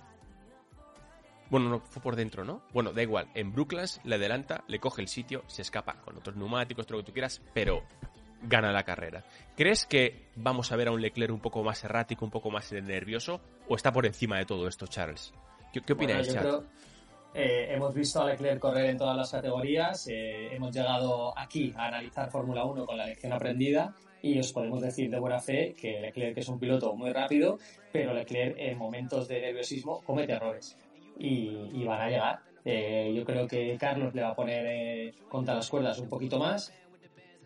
Bueno, 1.49 1.69
no, 1.69 1.79
fue 1.79 2.01
por 2.01 2.15
dentro, 2.15 2.43
¿no? 2.43 2.63
Bueno, 2.73 2.91
da 2.91 3.03
igual. 3.03 3.29
En 3.35 3.53
Brooklands 3.53 4.01
le 4.03 4.15
adelanta, 4.15 4.63
le 4.67 4.79
coge 4.79 5.01
el 5.01 5.07
sitio, 5.07 5.43
se 5.47 5.61
escapa 5.61 6.01
con 6.01 6.17
otros 6.17 6.35
neumáticos, 6.35 6.87
todo 6.87 6.97
lo 6.97 7.03
que 7.03 7.07
tú 7.07 7.13
quieras, 7.13 7.41
pero 7.53 7.83
gana 8.41 8.71
la 8.71 8.83
carrera. 8.83 9.23
¿Crees 9.55 9.85
que 9.85 10.27
vamos 10.35 10.71
a 10.71 10.75
ver 10.75 10.87
a 10.87 10.91
un 10.91 11.01
Leclerc 11.01 11.31
un 11.31 11.39
poco 11.39 11.63
más 11.63 11.83
errático, 11.83 12.25
un 12.25 12.31
poco 12.31 12.49
más 12.49 12.71
nervioso? 12.71 13.39
¿O 13.67 13.75
está 13.75 13.91
por 13.91 14.05
encima 14.05 14.37
de 14.37 14.45
todo 14.45 14.67
esto, 14.67 14.87
Charles? 14.87 15.33
¿Qué, 15.71 15.81
qué 15.81 15.93
yo, 15.93 15.95
creo, 15.95 16.63
Eh, 17.37 17.73
hemos 17.73 17.93
visto 17.93 18.21
a 18.21 18.25
Leclerc 18.27 18.59
correr 18.59 18.85
en 18.85 18.97
todas 18.97 19.17
las 19.17 19.29
categorías, 19.29 20.07
eh, 20.07 20.55
hemos 20.55 20.73
llegado 20.73 21.37
aquí 21.37 21.73
a 21.75 21.87
analizar 21.87 22.31
Fórmula 22.31 22.63
1 22.63 22.85
con 22.85 22.97
la 22.97 23.05
lección 23.05 23.33
aprendida 23.33 23.93
y 24.21 24.39
os 24.39 24.53
podemos 24.53 24.81
decir 24.81 25.09
de 25.11 25.19
buena 25.19 25.41
fe 25.41 25.75
que 25.77 25.99
Leclerc 25.99 26.37
es 26.37 26.47
un 26.47 26.57
piloto 26.57 26.95
muy 26.95 27.11
rápido, 27.11 27.59
pero 27.91 28.13
Leclerc 28.13 28.55
en 28.57 28.77
momentos 28.77 29.27
de 29.27 29.41
nerviosismo 29.41 30.01
comete 30.05 30.31
errores 30.31 30.77
y, 31.19 31.83
van 31.83 32.03
a 32.03 32.09
llegar. 32.09 32.39
Eh, 32.63 33.13
yo 33.13 33.25
creo 33.25 33.45
que 33.45 33.75
Carlos 33.77 34.15
le 34.15 34.21
va 34.21 34.29
a 34.29 34.35
poner 34.35 35.13
contra 35.27 35.55
las 35.55 35.69
cuerdas 35.69 35.99
un 35.99 36.07
poquito 36.07 36.39
más. 36.39 36.71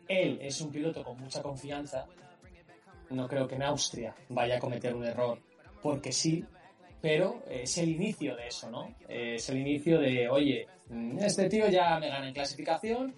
Él 0.08 0.38
es 0.40 0.62
un 0.62 0.72
piloto 0.72 1.04
con 1.04 1.18
mucha 1.18 1.42
confianza. 1.42 2.06
No 3.10 3.28
creo 3.28 3.48
que 3.48 3.56
en 3.56 3.64
Austria 3.64 4.14
vaya 4.30 4.58
a 4.58 4.60
cometer 4.60 4.94
un 4.94 5.06
error 5.06 5.40
porque 5.82 6.12
sí, 6.12 6.46
pero 7.02 7.44
es 7.50 7.78
el 7.78 7.90
inicio 7.90 8.36
de 8.36 8.48
eso, 8.48 8.70
¿no? 8.70 8.96
Es 9.08 9.50
el 9.50 9.58
inicio 9.58 10.00
de, 10.00 10.30
oye, 10.30 10.68
este 11.20 11.50
tío 11.50 11.68
ya 11.70 12.00
me 12.00 12.10
gana 12.10 12.28
en 12.28 12.34
clasificación 12.34 13.14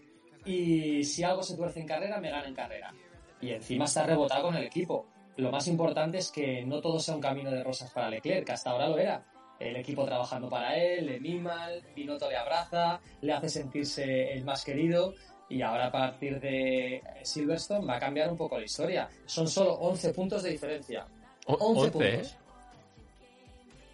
y 0.46 1.04
si 1.04 1.24
algo 1.24 1.44
se 1.44 1.56
tuerce 1.56 1.80
en 1.80 1.88
carrera, 1.88 2.20
me 2.20 2.30
gana 2.30 2.48
en 2.48 2.56
carrera. 2.56 2.94
Y 3.42 3.52
encima 3.52 3.86
está 3.86 4.06
rebotado 4.06 4.44
con 4.44 4.56
el 4.56 4.64
equipo. 4.64 5.08
Lo 5.38 5.52
más 5.52 5.68
importante 5.68 6.18
es 6.18 6.30
que 6.32 6.64
no 6.66 6.82
todo 6.82 7.00
sea 7.00 7.16
un 7.16 7.22
camino 7.22 7.50
de 7.50 7.64
rosas 7.64 7.92
para 7.92 8.10
Leclerc, 8.10 8.46
que 8.46 8.52
hasta 8.52 8.72
ahora 8.72 8.90
lo 8.90 8.98
era. 8.98 9.26
El 9.60 9.76
equipo 9.76 10.06
trabajando 10.06 10.50
para 10.50 10.76
él, 10.76 11.06
le 11.06 11.20
mima, 11.20 11.70
Binotto 11.96 12.30
le 12.30 12.36
abraza, 12.36 13.00
le 13.22 13.34
hace 13.34 13.50
sentirse 13.50 14.34
el 14.34 14.44
más 14.44 14.66
querido 14.66 15.14
y 15.50 15.62
ahora 15.62 15.88
a 15.88 15.92
partir 15.92 16.40
de 16.40 17.04
Silverstone 17.24 17.86
va 17.86 17.98
a 17.98 18.00
cambiar 18.00 18.30
un 18.30 18.38
poco 18.38 18.58
la 18.58 18.66
historia. 18.66 19.10
Son 19.26 19.48
solo 19.48 19.74
11 19.74 20.14
puntos 20.14 20.44
de 20.44 20.50
diferencia. 20.50 21.06
11, 21.46 21.92
puntos. 21.92 22.38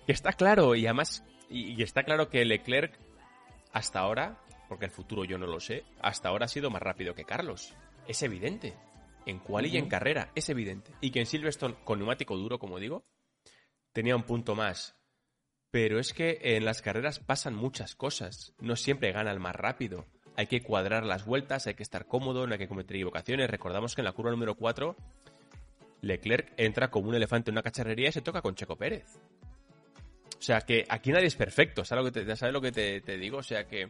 Que 0.08 0.14
está 0.14 0.32
claro, 0.32 0.74
y 0.74 0.86
además, 0.86 1.26
y, 1.50 1.84
está 1.84 2.04
claro 2.04 2.30
que 2.30 2.46
Leclerc, 2.46 2.98
hasta 3.74 4.00
ahora, 4.00 4.42
porque 4.70 4.86
el 4.86 4.92
futuro 4.92 5.26
yo 5.26 5.38
no 5.38 5.48
lo 5.48 5.60
sé, 5.60 5.84
hasta 6.00 6.30
ahora 6.30 6.46
ha 6.46 6.48
sido 6.48 6.70
más 6.70 6.82
rápido 6.82 7.14
que 7.14 7.26
Carlos. 7.26 7.76
Es 8.08 8.24
evidente. 8.24 8.74
En 9.26 9.40
quali 9.40 9.68
y 9.68 9.78
en 9.78 9.90
carrera, 9.90 10.32
es 10.34 10.48
evidente. 10.48 10.94
Y 11.02 11.12
que 11.12 11.20
en 11.20 11.26
Silverstone, 11.26 11.76
con 11.84 12.00
neumático 12.00 12.38
duro, 12.38 12.58
como 12.58 12.80
digo, 12.80 13.06
tenía 13.92 14.16
un 14.16 14.24
punto 14.24 14.56
más. 14.56 14.96
Pero 15.72 16.00
es 16.00 16.14
que 16.14 16.40
en 16.42 16.64
las 16.64 16.82
carreras 16.82 17.20
pasan 17.20 17.54
muchas 17.54 17.94
cosas. 17.94 18.54
No 18.62 18.78
siempre 18.78 19.12
gana 19.12 19.32
el 19.32 19.42
más 19.42 19.58
rápido. 19.58 20.06
Hay 20.38 20.48
que 20.48 20.64
cuadrar 20.64 21.04
las 21.06 21.26
vueltas, 21.26 21.68
hay 21.68 21.74
que 21.74 21.84
estar 21.84 22.08
cómodo, 22.08 22.48
no 22.48 22.54
hay 22.54 22.60
que 22.60 22.70
cometer 22.70 22.96
equivocaciones. 22.96 23.50
Recordamos 23.50 23.94
que 23.94 24.00
en 24.00 24.06
la 24.06 24.14
curva 24.14 24.32
número 24.32 24.56
4, 24.56 24.96
Leclerc 26.00 26.54
entra 26.56 26.90
como 26.90 27.10
un 27.10 27.16
elefante 27.16 27.52
en 27.52 27.56
una 27.56 27.64
cacharrería 27.64 28.08
y 28.08 28.14
se 28.14 28.22
toca 28.22 28.42
con 28.42 28.56
Checo 28.56 28.78
Pérez. 28.78 29.20
O 30.38 30.41
sea 30.41 30.62
que 30.62 30.86
aquí 30.88 31.12
nadie 31.12 31.27
es 31.27 31.36
perfecto, 31.36 31.84
¿sabes 31.84 32.06
lo 32.06 32.12
que 32.12 32.25
te, 32.25 32.36
¿sabes 32.36 32.53
lo 32.53 32.62
que 32.62 32.72
te, 32.72 33.17
digo? 33.17 33.39
O 33.39 33.44
sea 33.44 33.65
que... 33.65 33.89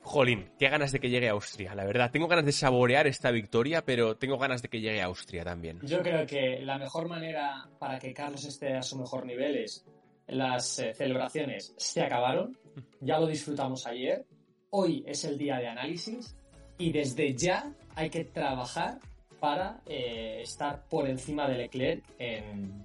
Jolín, 0.00 0.52
qué 0.58 0.70
ganas 0.70 0.90
de 0.90 1.00
que 1.00 1.10
llegue 1.10 1.28
a 1.28 1.32
Austria, 1.32 1.74
la 1.74 1.84
verdad. 1.84 2.10
Tengo 2.10 2.28
ganas 2.28 2.46
de 2.46 2.52
saborear 2.52 3.06
esta 3.06 3.30
victoria, 3.30 3.84
pero 3.84 4.16
tengo 4.16 4.38
ganas 4.38 4.62
de 4.62 4.68
que 4.68 4.80
llegue 4.80 5.02
a 5.02 5.06
Austria 5.06 5.44
también. 5.44 5.80
Yo 5.82 6.00
creo 6.00 6.26
que 6.26 6.60
la 6.62 6.78
mejor 6.78 7.08
manera 7.08 7.68
para 7.78 7.98
que 7.98 8.14
Carlos 8.14 8.44
esté 8.44 8.74
a 8.74 8.82
su 8.82 8.96
mejor 8.96 9.26
nivel 9.26 9.56
es 9.56 9.84
las 10.28 10.78
eh, 10.78 10.94
celebraciones 10.94 11.74
se 11.76 12.02
acabaron, 12.02 12.56
ya 13.00 13.18
lo 13.18 13.26
disfrutamos 13.26 13.86
ayer, 13.86 14.24
hoy 14.70 15.02
es 15.06 15.24
el 15.24 15.38
día 15.38 15.56
de 15.56 15.68
análisis 15.68 16.36
y 16.76 16.92
desde 16.92 17.34
ya 17.34 17.72
hay 17.94 18.10
que 18.10 18.24
trabajar 18.24 18.98
para 19.40 19.80
eh, 19.86 20.40
estar 20.42 20.84
por 20.88 21.08
encima 21.08 21.48
de 21.48 21.56
Leclerc 21.56 22.04
en, 22.18 22.84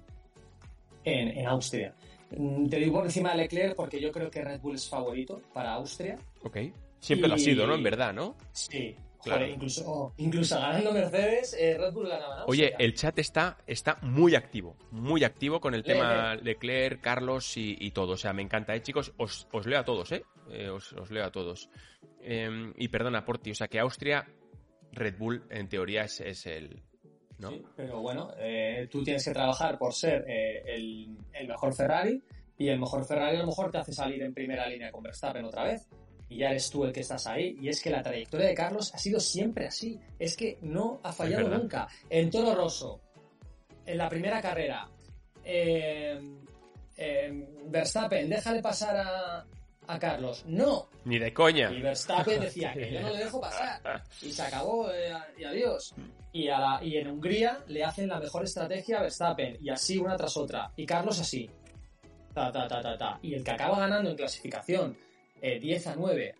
en, 1.04 1.46
Austria. 1.46 1.94
Mm, 2.36 2.68
te 2.68 2.76
digo 2.78 2.94
por 2.94 3.04
encima 3.04 3.30
de 3.30 3.38
Leclerc 3.38 3.74
porque 3.74 4.00
yo 4.00 4.10
creo 4.12 4.30
que 4.30 4.42
Red 4.42 4.60
Bull 4.60 4.74
es 4.76 4.88
favorito 4.88 5.40
para 5.52 5.74
Austria. 5.74 6.18
Ok. 6.42 6.58
Siempre 6.98 7.28
lo 7.28 7.34
ha 7.34 7.38
sido, 7.38 7.66
¿no? 7.66 7.74
En 7.74 7.82
verdad, 7.82 8.14
¿no? 8.14 8.36
Sí. 8.52 8.96
Claro. 9.22 9.46
incluso, 9.46 10.12
incluso 10.18 10.60
ganando 10.60 10.92
Mercedes, 10.92 11.56
eh, 11.58 11.78
Red 11.78 11.94
Bull 11.94 12.08
ganaba. 12.08 12.44
Oye, 12.46 12.74
el 12.78 12.92
chat 12.92 13.18
está, 13.18 13.56
está 13.66 13.96
muy 14.02 14.34
activo, 14.34 14.76
muy 14.90 15.24
activo 15.24 15.60
con 15.60 15.74
el 15.74 15.82
tema 15.82 16.34
Leclerc, 16.34 17.00
Carlos 17.00 17.56
y, 17.56 17.90
todo. 17.92 18.12
O 18.12 18.16
sea, 18.18 18.34
me 18.34 18.42
encanta, 18.42 18.74
¿eh, 18.74 18.82
chicos? 18.82 19.14
Os, 19.16 19.46
leo 19.64 19.80
a 19.80 19.84
todos, 19.84 20.12
¿eh? 20.12 20.24
eh 20.50 20.68
os, 20.68 20.92
leo 21.10 21.24
a 21.24 21.32
todos. 21.32 21.70
Em, 22.20 22.74
y 22.76 22.88
perdona, 22.88 23.24
Porti, 23.24 23.50
o 23.50 23.54
sea, 23.54 23.68
que 23.68 23.78
Austria, 23.78 24.28
Red 24.92 25.16
Bull, 25.16 25.42
en 25.48 25.70
teoría, 25.70 26.04
es 26.04 26.44
el, 26.46 26.82
pero 27.76 28.00
bueno, 28.00 28.30
eh, 28.38 28.88
tú 28.90 29.02
tienes 29.02 29.24
que 29.24 29.32
trabajar 29.32 29.78
por 29.78 29.94
ser 29.94 30.24
eh, 30.28 30.62
el, 30.66 31.16
mejor 31.46 31.74
Ferrari 31.74 32.22
y 32.56 32.68
el 32.68 32.78
mejor 32.78 33.04
Ferrari 33.04 33.36
a 33.36 33.40
lo 33.40 33.46
mejor 33.46 33.70
te 33.70 33.78
hace 33.78 33.92
salir 33.92 34.22
en 34.22 34.32
primera 34.32 34.66
línea 34.68 34.90
con 34.90 35.02
Verstappen 35.02 35.44
otra 35.44 35.64
vez. 35.64 35.86
Y 36.28 36.38
ya 36.38 36.50
eres 36.50 36.70
tú 36.70 36.84
el 36.84 36.92
que 36.92 37.00
estás 37.00 37.26
ahí. 37.26 37.56
Y 37.60 37.68
es 37.68 37.82
que 37.82 37.90
la 37.90 38.02
trayectoria 38.02 38.46
de 38.46 38.54
Carlos 38.54 38.94
ha 38.94 38.98
sido 38.98 39.20
siempre 39.20 39.66
así. 39.66 40.00
Es 40.18 40.36
que 40.36 40.58
no 40.62 41.00
ha 41.02 41.12
fallado 41.12 41.48
nunca. 41.48 41.86
En 42.08 42.30
Toro 42.30 42.54
Rosso, 42.54 43.00
en 43.84 43.98
la 43.98 44.08
primera 44.08 44.40
carrera, 44.40 44.88
eh, 45.44 46.18
Verstappen, 47.66 48.28
déjale 48.30 48.62
pasar 48.62 48.96
a, 48.96 49.46
a 49.86 49.98
Carlos. 49.98 50.44
No. 50.46 50.88
Ni 51.04 51.18
de 51.18 51.32
coña. 51.32 51.70
Y 51.70 51.80
Verstappen 51.80 52.40
decía 52.40 52.72
que 52.72 52.92
yo 52.92 53.00
no 53.00 53.10
le 53.10 53.18
dejo 53.18 53.40
pasar. 53.40 54.02
Y 54.22 54.30
se 54.30 54.42
acabó 54.42 54.88
y 55.38 55.44
adiós 55.44 55.94
y, 56.32 56.48
y 56.48 56.96
en 56.96 57.08
Hungría 57.08 57.60
le 57.68 57.84
hacen 57.84 58.08
la 58.08 58.18
mejor 58.18 58.44
estrategia 58.44 58.98
a 58.98 59.02
Verstappen 59.02 59.56
y 59.60 59.70
así 59.70 59.98
una 59.98 60.16
tras 60.16 60.36
otra. 60.36 60.72
Y 60.76 60.84
Carlos 60.84 61.20
así. 61.20 61.48
Ta, 62.34 62.50
ta, 62.50 62.66
ta, 62.66 62.80
ta, 62.80 62.98
ta. 62.98 63.18
Y 63.22 63.34
el 63.34 63.44
que 63.44 63.52
acaba 63.52 63.78
ganando 63.78 64.10
en 64.10 64.16
clasificación 64.16 64.98
10 65.40 65.86
eh, 65.86 65.88
a 65.88 65.94
9 65.94 66.34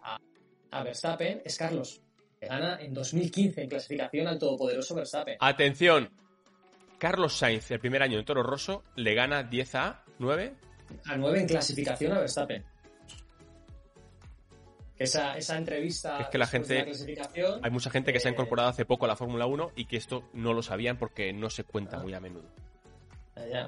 a, 0.72 0.82
Verstappen 0.82 1.42
es 1.44 1.56
Carlos. 1.56 2.02
Que 2.40 2.46
gana 2.48 2.80
en 2.80 2.92
2015 2.92 3.62
en 3.62 3.68
clasificación 3.68 4.26
al 4.26 4.38
todopoderoso 4.38 4.96
Verstappen. 4.96 5.36
Atención. 5.38 6.10
Carlos 6.98 7.36
Sainz, 7.36 7.70
el 7.70 7.78
primer 7.78 8.02
año 8.02 8.18
en 8.18 8.24
Toro 8.24 8.42
Rosso, 8.42 8.82
le 8.96 9.14
gana 9.14 9.44
10 9.44 9.74
a 9.76 10.04
9. 10.18 10.54
A 11.06 11.16
9 11.16 11.40
en 11.40 11.46
clasificación 11.46 12.12
a 12.12 12.18
Verstappen 12.18 12.64
esa, 14.98 15.36
esa 15.36 15.56
entrevista. 15.56 16.20
Es 16.20 16.28
que 16.28 16.38
la 16.38 16.46
gente. 16.46 16.86
hay 17.62 17.70
mucha 17.70 17.90
gente 17.90 18.12
que 18.12 18.20
se 18.20 18.28
ha 18.28 18.30
eh, 18.30 18.34
incorporado 18.34 18.68
hace 18.68 18.84
poco 18.84 19.04
a 19.04 19.08
la 19.08 19.16
Fórmula 19.16 19.46
1 19.46 19.72
y 19.76 19.86
que 19.86 19.96
esto 19.96 20.28
no 20.32 20.52
lo 20.52 20.62
sabían 20.62 20.98
porque 20.98 21.32
no 21.32 21.50
se 21.50 21.64
cuenta 21.64 21.98
muy 21.98 22.14
a 22.14 22.20
menudo. 22.20 22.48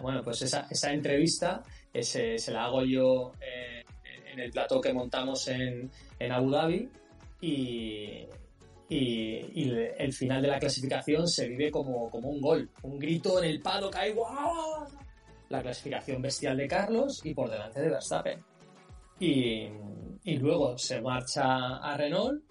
bueno, 0.02 0.22
pues 0.22 0.42
esa, 0.42 0.66
esa 0.70 0.92
entrevista 0.92 1.62
se 2.00 2.50
la 2.52 2.64
hago 2.64 2.84
yo 2.84 3.32
eh, 3.40 3.84
en 4.32 4.38
el 4.40 4.50
plató 4.50 4.80
que 4.80 4.92
montamos 4.92 5.48
en, 5.48 5.90
en 6.18 6.32
Abu 6.32 6.50
Dhabi 6.50 6.88
y, 7.40 8.26
y, 8.88 9.70
el 9.98 10.12
final 10.12 10.42
de 10.42 10.48
la 10.48 10.58
clasificación 10.58 11.26
se 11.26 11.48
vive 11.48 11.70
como, 11.70 12.08
como 12.10 12.28
un 12.28 12.40
gol. 12.40 12.70
Un 12.82 12.98
grito 12.98 13.42
en 13.42 13.50
el 13.50 13.60
palo 13.60 13.90
cae 13.90 14.12
¡guau! 14.12 14.86
La 15.48 15.62
clasificación 15.62 16.22
bestial 16.22 16.56
de 16.56 16.68
Carlos 16.68 17.20
y 17.24 17.34
por 17.34 17.50
delante 17.50 17.80
de 17.80 17.88
Verstappen. 17.88 18.44
Y, 19.18 19.68
y 20.26 20.38
luego 20.38 20.76
se 20.76 21.00
marcha 21.00 21.76
a 21.76 21.96
Renault, 21.96 22.42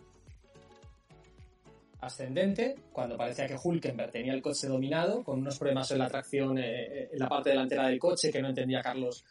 ascendente, 1.99 2.75
cuando 2.93 3.17
parecía 3.17 3.47
que 3.47 3.57
Hulkenberg 3.61 4.11
tenía 4.11 4.33
el 4.33 4.41
coche 4.41 4.67
dominado, 4.67 5.25
con 5.25 5.39
unos 5.39 5.59
problemas 5.59 5.91
en 5.91 5.99
la 5.99 6.07
tracción 6.07 6.57
eh, 6.57 7.09
en 7.11 7.19
la 7.19 7.27
parte 7.27 7.49
delantera 7.49 7.87
del 7.89 7.99
coche 7.99 8.31
que 8.31 8.41
no 8.41 8.47
entendía 8.47 8.81
Carlos 8.81 9.25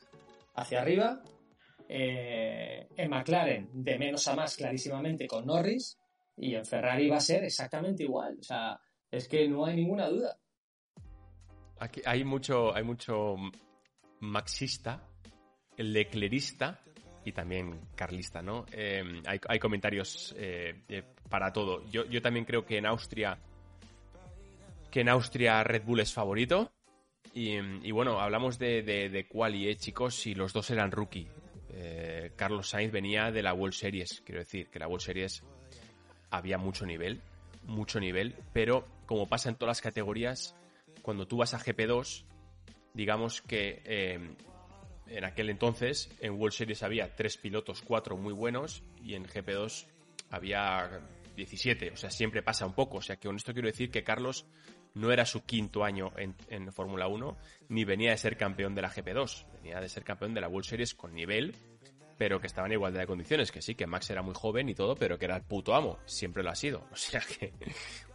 hacia 0.56 0.82
arriba. 0.82 1.22
Eh, 1.88 2.86
en 2.94 3.10
McLaren, 3.10 3.70
de 3.72 3.98
menos 3.98 4.28
a 4.28 4.36
más 4.36 4.56
clarísimamente 4.56 5.26
con 5.26 5.46
Norris, 5.46 5.98
y 6.36 6.54
en 6.54 6.66
Ferrari 6.66 7.08
va 7.08 7.16
a 7.16 7.20
ser 7.20 7.44
exactamente 7.44 8.02
igual. 8.02 8.36
O 8.38 8.42
sea, 8.42 8.78
es 9.10 9.26
que 9.26 9.48
no 9.48 9.64
hay 9.64 9.76
ninguna 9.76 10.06
duda. 10.08 10.36
Aquí 11.78 12.02
hay 12.04 12.24
mucho, 12.24 12.74
hay 12.74 12.84
mucho 12.84 13.36
maxista, 14.20 15.08
el 15.78 15.94
leclerista, 15.94 16.82
y 17.24 17.32
también 17.32 17.80
carlista, 17.94 18.42
¿no? 18.42 18.66
Em, 18.72 19.22
hay, 19.26 19.58
comentarios 19.58 20.34
eh, 20.38 20.82
eh, 20.88 21.02
para 21.28 21.52
todo. 21.52 21.88
Yo, 21.90 22.04
yo, 22.04 22.20
también 22.20 22.44
creo 22.44 22.64
que 22.64 22.78
en 22.78 22.86
Austria 22.86 23.38
que 24.94 25.00
en 25.00 25.08
Austria 25.08 25.64
Red 25.64 25.82
Bull 25.82 25.98
es 25.98 26.12
favorito. 26.12 26.70
Y, 27.32 27.90
bueno, 27.90 28.20
hablamos 28.20 28.60
de, 28.60 28.82
de, 28.82 29.08
de 29.08 29.26
quali, 29.26 29.68
¿eh, 29.68 29.74
chicos? 29.74 30.24
Y 30.28 30.36
los 30.36 30.52
dos 30.52 30.70
eran 30.70 30.92
rookie. 30.92 31.26
Eh, 31.70 32.30
Carlos 32.36 32.68
Sainz 32.68 32.92
venía 32.92 33.32
de 33.32 33.42
la 33.42 33.52
World 33.54 33.74
Series, 33.74 34.22
quiero 34.24 34.38
decir, 34.38 34.68
que 34.68 34.78
la 34.78 34.86
World 34.86 35.04
Series 35.04 35.42
había 36.30 36.58
mucho 36.58 36.86
nivel, 36.86 37.20
mucho 37.64 37.98
nivel, 37.98 38.36
pero 38.52 38.86
como 39.06 39.26
pasa 39.26 39.48
en 39.48 39.56
todas 39.56 39.70
las 39.70 39.80
categorías, 39.80 40.54
cuando 41.02 41.26
tú 41.26 41.38
vas 41.38 41.54
a 41.54 41.58
GP2, 41.58 42.24
digamos 42.92 43.42
que 43.42 43.82
em, 43.84 44.36
en 45.06 45.24
aquel 45.24 45.50
entonces 45.50 46.10
en 46.20 46.34
World 46.34 46.54
Series 46.54 46.82
había 46.82 47.14
tres 47.14 47.36
pilotos, 47.36 47.82
cuatro 47.82 48.16
muy 48.16 48.32
buenos 48.32 48.82
y 49.02 49.14
en 49.14 49.24
GP2 49.24 49.86
había 50.30 51.00
17, 51.36 51.90
o 51.90 51.96
sea, 51.96 52.10
siempre 52.10 52.42
pasa 52.42 52.66
un 52.66 52.74
poco. 52.74 52.98
O 52.98 53.02
sea, 53.02 53.16
que 53.16 53.28
con 53.28 53.36
esto 53.36 53.52
quiero 53.52 53.68
decir 53.68 53.90
que 53.90 54.04
Carlos 54.04 54.46
no 54.94 55.10
era 55.10 55.26
su 55.26 55.44
quinto 55.44 55.84
año 55.84 56.12
en, 56.16 56.72
Fórmula 56.72 57.08
1, 57.08 57.36
ni 57.68 57.84
venía 57.84 58.10
de 58.10 58.16
ser 58.16 58.36
campeón 58.36 58.74
de 58.74 58.82
la 58.82 58.90
GP2, 58.90 59.46
venía 59.54 59.80
de 59.80 59.88
ser 59.88 60.04
campeón 60.04 60.34
de 60.34 60.40
la 60.40 60.48
World 60.48 60.66
Series 60.66 60.94
con 60.94 61.14
nivel 61.14 61.54
pero 62.16 62.40
que 62.40 62.46
estaban 62.46 62.70
en 62.70 62.76
igualdad 62.76 63.00
de 63.00 63.06
condiciones, 63.08 63.50
que 63.50 63.60
sí, 63.60 63.74
que 63.74 63.88
Max 63.88 64.08
era 64.10 64.22
muy 64.22 64.34
joven 64.34 64.68
y 64.68 64.74
todo, 64.74 64.94
pero 64.94 65.18
que 65.18 65.24
era 65.24 65.36
el 65.36 65.42
puto 65.42 65.74
amo, 65.74 65.98
siempre 66.06 66.44
lo 66.44 66.50
ha 66.50 66.54
sido. 66.54 66.86
O 66.92 66.96
sea 66.96 67.20
que 67.20 67.52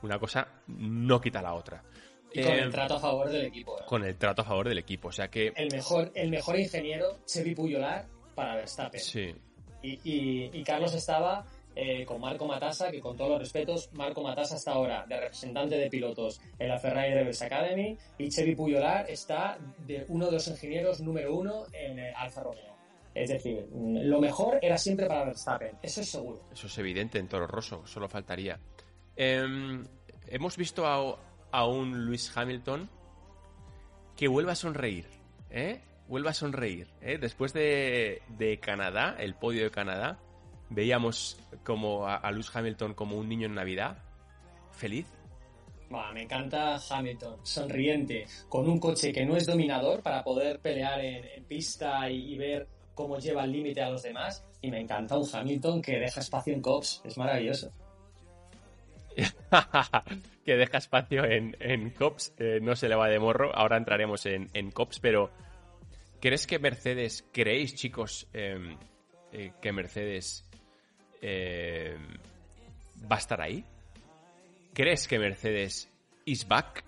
una 0.02 0.18
cosa 0.18 0.48
no 0.68 1.20
quita 1.20 1.42
la 1.42 1.54
otra. 1.54 1.84
Y 2.34 2.44
con 2.44 2.54
el 2.54 2.72
trato 2.72 2.96
a 2.96 3.00
favor 3.00 3.30
del 3.30 3.46
equipo. 3.46 3.78
Con 3.86 4.04
el 4.04 4.16
trato 4.16 4.42
a 4.42 4.46
favor 4.46 4.70
del 4.70 4.78
equipo, 4.78 5.08
o 5.08 5.12
sea 5.12 5.30
que... 5.30 5.52
El 5.56 5.72
mejor, 5.72 6.12
el 6.14 6.30
mejor 6.30 6.60
ingeniero, 6.60 7.18
Chevy 7.26 7.56
Puyolar, 7.56 8.06
para 8.36 8.56
Verstappen. 8.56 9.02
Sí. 9.02 9.34
Y, 9.82 10.00
y 10.54 10.64
Carlos 10.64 10.94
estaba 10.94 11.46
eh, 11.82 12.04
con 12.06 12.20
Marco 12.20 12.46
Matassa, 12.46 12.92
que 12.92 13.00
con 13.00 13.16
todos 13.16 13.30
los 13.30 13.40
respetos, 13.40 13.90
Marco 13.94 14.22
Matassa 14.22 14.58
está 14.58 14.72
ahora 14.72 15.06
de 15.08 15.18
representante 15.18 15.78
de 15.78 15.90
pilotos 15.90 16.42
en 16.58 16.68
la 16.68 16.78
Ferrari 16.78 17.14
Revers 17.14 17.42
Academy 17.42 17.98
y 18.18 18.28
Chevy 18.28 18.54
Puyolar 18.54 19.10
está 19.10 19.58
de 19.86 20.06
uno 20.10 20.26
de 20.26 20.34
los 20.34 20.48
ingenieros 20.50 21.00
número 21.00 21.34
uno 21.34 21.68
en 21.72 22.00
eh, 22.00 22.14
Alfa 22.16 22.44
Romeo. 22.44 22.76
Es 23.16 23.30
decir, 23.30 23.66
lo 23.74 24.20
mejor 24.20 24.60
era 24.62 24.78
siempre 24.78 25.06
para 25.08 25.26
Verstappen, 25.26 25.78
eso 25.82 26.02
es 26.02 26.10
seguro. 26.10 26.42
Eso 26.52 26.68
es 26.68 26.78
evidente 26.80 27.18
en 27.18 27.30
Toro 27.30 27.48
Rosso, 27.48 27.88
solo 27.88 28.10
faltaría. 28.10 28.60
Em, 29.16 29.86
hemos 30.28 30.58
visto 30.58 30.86
a, 30.86 31.18
a, 31.52 31.66
un 31.66 32.06
Luis 32.06 32.36
Hamilton 32.36 32.90
que 34.16 34.28
vuelve 34.28 34.52
a 34.52 34.56
sonreír, 34.56 35.08
¿eh? 35.50 35.82
Vuelve 36.08 36.30
a 36.30 36.34
sonreír, 36.34 36.88
¿eh? 37.02 37.18
Después 37.20 37.54
de, 37.54 38.22
de 38.38 38.60
Canadá, 38.60 39.16
el 39.20 39.36
podio 39.36 39.64
de 39.64 39.72
Canadá, 39.72 40.20
veíamos 40.70 41.38
como 41.64 42.08
a, 42.08 42.32
Lewis 42.32 42.56
Hamilton 42.56 42.94
como 42.94 43.18
un 43.18 43.28
niño 43.28 43.48
en 43.48 43.56
Navidad, 43.56 43.98
feliz. 44.72 45.08
me 46.14 46.24
encanta 46.24 46.78
Hamilton, 46.78 47.38
sonriente, 47.44 48.26
con 48.48 48.70
un 48.70 48.80
coche 48.80 49.12
que 49.12 49.26
no 49.26 49.36
es 49.36 49.46
dominador 49.46 50.02
para 50.02 50.24
poder 50.24 50.60
pelear 50.60 51.00
en, 51.02 51.44
pista 51.46 52.10
y, 52.10 52.38
ver 52.38 52.68
cómo 52.94 53.18
lleva 53.18 53.44
el 53.44 53.52
límite 53.52 53.82
a 53.82 53.90
los 53.90 54.04
demás. 54.04 54.46
Y 54.62 54.70
me 54.70 54.80
encanta 54.80 55.18
un 55.18 55.28
Hamilton 55.32 55.82
que 55.82 56.00
deja 56.00 56.20
espacio 56.20 56.54
en 56.54 56.62
Cops, 56.62 57.02
es 57.06 57.18
maravilloso. 57.18 57.72
que 60.46 60.56
deja 60.56 60.78
espacio 60.78 61.26
en, 61.26 61.56
en 61.60 61.90
Cops, 61.92 62.34
eh, 62.38 62.60
no 62.62 62.76
se 62.76 62.88
le 62.88 62.96
va 62.96 63.08
de 63.08 63.20
morro. 63.20 63.56
Ahora 63.56 63.78
entraremos 63.78 64.26
en, 64.26 64.50
en 64.54 64.72
Cops, 64.72 65.00
pero 65.00 65.32
¿crees 66.20 66.48
que 66.48 66.60
Mercedes, 66.60 67.26
creéis 67.32 67.76
chicos, 67.76 68.28
em, 68.34 68.78
eh, 69.32 69.52
que 69.62 69.72
Mercedes 69.72 70.46
eh, 71.22 71.98
va 73.10 73.16
a 73.16 73.20
estar 73.20 73.42
ahí? 73.42 73.64
¿Crees 74.74 75.08
que 75.08 75.20
Mercedes 75.20 75.90
is 76.26 76.48
back? 76.48 76.84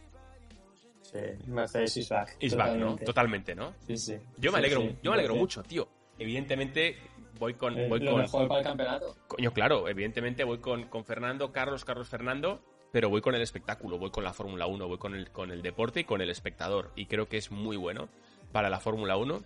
Sí, 1.01 1.19
Mercedes 1.47 1.97
is 1.97 2.09
back. 2.09 2.37
Is 2.39 2.55
back, 2.55 2.75
¿no? 2.75 2.95
Totalmente, 2.95 3.53
¿no? 3.53 3.73
Sí, 3.85 3.97
sí. 3.97 4.15
Yo 4.37 4.51
me 4.51 4.59
alegro, 4.59 4.81
yo 5.01 5.11
me 5.11 5.17
alegro 5.17 5.35
mucho, 5.35 5.61
tío. 5.63 5.87
Evidentemente 6.17 6.97
voy 7.41 7.55
con... 7.55 7.73
Voy 7.89 7.99
lo 7.99 8.11
con... 8.11 8.21
mejor 8.21 8.47
para 8.47 8.59
el 8.59 8.65
campeonato. 8.65 9.15
Coño, 9.27 9.51
claro, 9.51 9.89
evidentemente 9.89 10.43
voy 10.43 10.59
con, 10.59 10.85
con 10.85 11.03
Fernando, 11.03 11.51
Carlos, 11.51 11.83
Carlos, 11.83 12.07
Fernando, 12.07 12.61
pero 12.91 13.09
voy 13.09 13.21
con 13.21 13.33
el 13.33 13.41
espectáculo, 13.41 13.97
voy 13.97 14.11
con 14.11 14.23
la 14.23 14.31
Fórmula 14.31 14.67
1, 14.67 14.87
voy 14.87 14.99
con 14.99 15.15
el, 15.15 15.31
con 15.31 15.51
el 15.51 15.63
deporte 15.63 16.01
y 16.01 16.03
con 16.03 16.21
el 16.21 16.29
espectador. 16.29 16.91
Y 16.95 17.07
creo 17.07 17.27
que 17.27 17.37
es 17.37 17.51
muy 17.51 17.77
bueno 17.77 18.09
para 18.51 18.69
la 18.69 18.79
Fórmula 18.79 19.17
1 19.17 19.41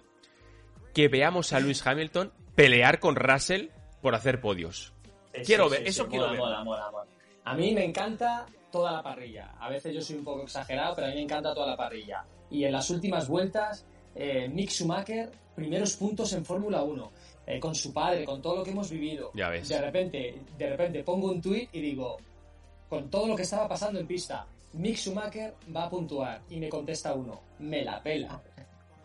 que 0.93 1.07
veamos 1.07 1.53
a 1.53 1.59
Lewis 1.59 1.85
Hamilton 1.85 2.31
pelear 2.53 2.99
con 2.99 3.15
Russell 3.15 3.67
por 4.01 4.13
hacer 4.13 4.39
podios. 4.41 4.93
quiero 5.45 5.69
ver, 5.69 5.87
eso 5.87 6.07
quiero 6.07 6.29
ver. 6.31 6.39
a 7.43 7.55
mí 7.55 7.73
me 7.73 7.85
encanta 7.85 8.45
toda 8.71 8.91
la 8.91 9.01
parrilla. 9.01 9.55
A 9.59 9.69
veces 9.69 9.93
yo 9.93 10.01
soy 10.01 10.17
un 10.17 10.25
poco 10.25 10.43
exagerado, 10.43 10.95
pero 10.95 11.07
a 11.07 11.09
mí 11.09 11.15
me 11.15 11.23
encanta 11.23 11.53
toda 11.53 11.67
la 11.67 11.77
parrilla. 11.77 12.25
Y 12.49 12.65
en 12.65 12.73
las 12.73 12.89
últimas 12.89 13.27
vueltas, 13.27 13.85
eh, 14.15 14.49
Mick 14.49 14.69
Schumacher, 14.69 15.31
primeros 15.55 15.95
puntos 15.95 16.33
en 16.33 16.45
Fórmula 16.45 16.83
1. 16.83 17.11
Eh, 17.47 17.59
con 17.59 17.75
su 17.75 17.93
padre, 17.93 18.25
con 18.25 18.41
todo 18.41 18.57
lo 18.57 18.63
que 18.63 18.71
hemos 18.71 18.89
vivido. 18.89 19.31
Ya 19.35 19.49
ves. 19.49 19.69
De 19.69 19.79
repente, 19.79 20.41
de 20.57 20.69
repente 20.69 21.03
pongo 21.03 21.27
un 21.27 21.41
tuit 21.41 21.69
y 21.73 21.79
digo, 21.79 22.17
con 22.89 23.09
todo 23.09 23.27
lo 23.27 23.35
que 23.35 23.43
estaba 23.43 23.67
pasando 23.67 23.99
en 23.99 24.07
pista, 24.07 24.47
Mick 24.73 24.97
Schumacher 24.97 25.53
va 25.75 25.83
a 25.83 25.89
puntuar. 25.89 26.41
Y 26.49 26.57
me 26.57 26.69
contesta 26.69 27.13
uno, 27.13 27.41
me 27.59 27.83
la 27.83 28.01
pela. 28.01 28.41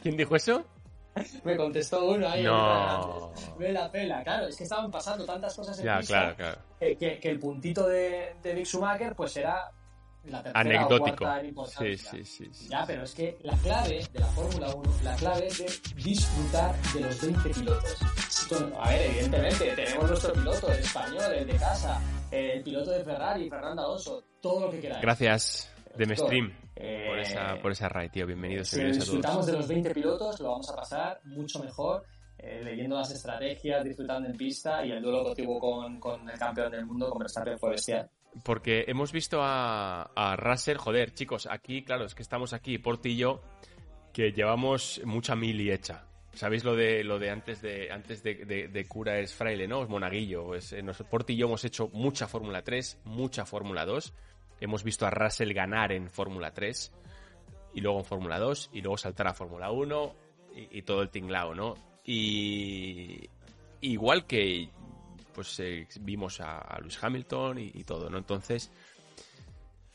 ¿Quién 0.02 0.16
dijo 0.16 0.36
eso? 0.36 0.64
Me 1.44 1.56
contestó 1.56 2.08
uno 2.08 2.28
ahí. 2.28 2.44
No. 2.44 3.32
Me 3.58 3.72
la 3.72 3.90
pela, 3.90 4.22
claro. 4.22 4.46
Es 4.46 4.56
que 4.56 4.62
estaban 4.62 4.92
pasando 4.92 5.26
tantas 5.26 5.54
cosas 5.56 5.76
en 5.80 5.84
ya, 5.84 5.98
pista 5.98 6.14
claro, 6.14 6.36
claro. 6.36 6.58
Que, 6.78 7.18
que, 7.18 7.28
el 7.28 7.38
puntito 7.40 7.88
de, 7.88 8.36
de 8.40 8.54
Mick 8.54 8.64
Schumacher 8.64 9.16
pues 9.16 9.36
era 9.36 9.72
la 10.24 10.42
Anecdótico. 10.54 11.24
Importancia. 11.42 12.10
Sí, 12.10 12.24
sí, 12.24 12.48
sí, 12.52 12.68
Ya, 12.68 12.84
pero 12.86 13.04
es 13.04 13.14
que 13.14 13.38
la 13.42 13.56
clave 13.58 14.06
de 14.12 14.18
la 14.18 14.26
Fórmula 14.26 14.74
1, 14.74 14.92
la 15.02 15.16
clave 15.16 15.46
es 15.46 15.58
de 15.58 16.02
disfrutar 16.02 16.74
de 16.92 17.00
los 17.00 17.20
20 17.22 17.50
pilotos. 17.50 17.98
A 18.52 18.88
ver, 18.90 19.02
evidentemente, 19.02 19.76
tenemos 19.76 20.08
nuestro 20.08 20.32
piloto, 20.32 20.72
el 20.72 20.80
español, 20.80 21.32
el 21.34 21.46
de 21.46 21.56
casa, 21.56 22.00
el 22.32 22.62
piloto 22.64 22.90
de 22.90 23.04
Ferrari, 23.04 23.48
Fernando 23.48 23.82
Alonso, 23.82 24.24
todo 24.40 24.62
lo 24.62 24.70
que 24.72 24.80
queráis. 24.80 25.00
Gracias, 25.00 25.72
de 25.96 26.16
Stream. 26.16 26.52
Eh, 26.74 27.04
por, 27.08 27.18
esa, 27.20 27.60
por 27.62 27.72
esa 27.72 27.88
raid, 27.88 28.10
tío. 28.10 28.26
Bienvenidos. 28.26 28.68
Si 28.68 28.82
disfrutamos 28.82 29.46
de 29.46 29.52
los 29.52 29.68
20 29.68 29.94
pilotos, 29.94 30.40
lo 30.40 30.50
vamos 30.50 30.68
a 30.68 30.74
pasar 30.74 31.20
mucho 31.24 31.62
mejor. 31.62 32.04
Eh, 32.38 32.60
leyendo 32.64 32.96
las 32.96 33.12
estrategias, 33.12 33.84
disfrutando 33.84 34.28
en 34.28 34.36
pista 34.36 34.84
y 34.84 34.90
el 34.90 35.02
duelo 35.02 35.32
que 35.32 35.42
tuvo 35.42 35.60
con, 35.60 36.00
con 36.00 36.28
el 36.28 36.38
campeón 36.38 36.72
del 36.72 36.86
mundo, 36.86 37.08
con 37.10 37.18
Verstappen, 37.20 37.58
fue 37.58 37.70
bestial. 37.70 38.10
Porque 38.42 38.84
hemos 38.88 39.12
visto 39.12 39.40
a, 39.42 40.10
a 40.16 40.36
Russell, 40.36 40.78
joder, 40.78 41.12
chicos, 41.12 41.46
aquí, 41.48 41.84
claro, 41.84 42.06
es 42.06 42.14
que 42.14 42.22
estamos 42.22 42.52
aquí, 42.52 42.78
Porti 42.78 43.10
y 43.10 43.16
yo, 43.18 43.42
que 44.12 44.32
llevamos 44.32 45.02
mucha 45.04 45.36
mili 45.36 45.70
hecha. 45.70 46.09
¿Sabéis 46.40 46.64
lo 46.64 46.74
de 46.74 47.04
lo 47.04 47.18
de 47.18 47.28
antes 47.28 47.60
de 47.60 47.92
antes 47.92 48.22
de, 48.22 48.34
de, 48.72 48.88
cura 48.88 49.18
es 49.18 49.34
fraile, 49.34 49.68
no? 49.68 49.82
Es 49.82 49.90
monaguillo. 49.90 50.54
Es, 50.54 50.72
eh, 50.72 50.82
Porti 51.10 51.34
y 51.34 51.36
yo 51.36 51.44
hemos 51.44 51.62
hecho 51.66 51.90
mucha 51.92 52.26
Fórmula 52.26 52.62
3, 52.62 53.00
mucha 53.04 53.44
Fórmula 53.44 53.84
2 53.84 54.14
hemos 54.58 54.82
visto 54.82 55.04
a 55.04 55.10
Russell 55.10 55.52
ganar 55.52 55.92
en 55.92 56.08
Fórmula 56.08 56.54
3 56.54 56.92
y 57.74 57.82
luego 57.82 57.98
en 57.98 58.06
Fórmula 58.06 58.38
2 58.38 58.70
y 58.72 58.80
luego 58.80 58.96
saltar 58.96 59.28
a 59.28 59.34
Fórmula 59.34 59.70
1 59.70 60.14
y, 60.70 60.80
todo 60.80 61.02
el 61.02 61.10
tinglao, 61.10 61.54
¿no? 61.54 61.74
Y 62.06 63.28
igual 63.82 64.26
que 64.26 64.70
pues 65.34 65.60
eh, 65.60 65.86
vimos 66.00 66.40
a, 66.40 66.56
a, 66.56 66.80
Lewis 66.80 67.04
Hamilton 67.04 67.58
y, 67.58 67.84
todo, 67.84 68.08
¿no? 68.08 68.16
Entonces, 68.16 68.72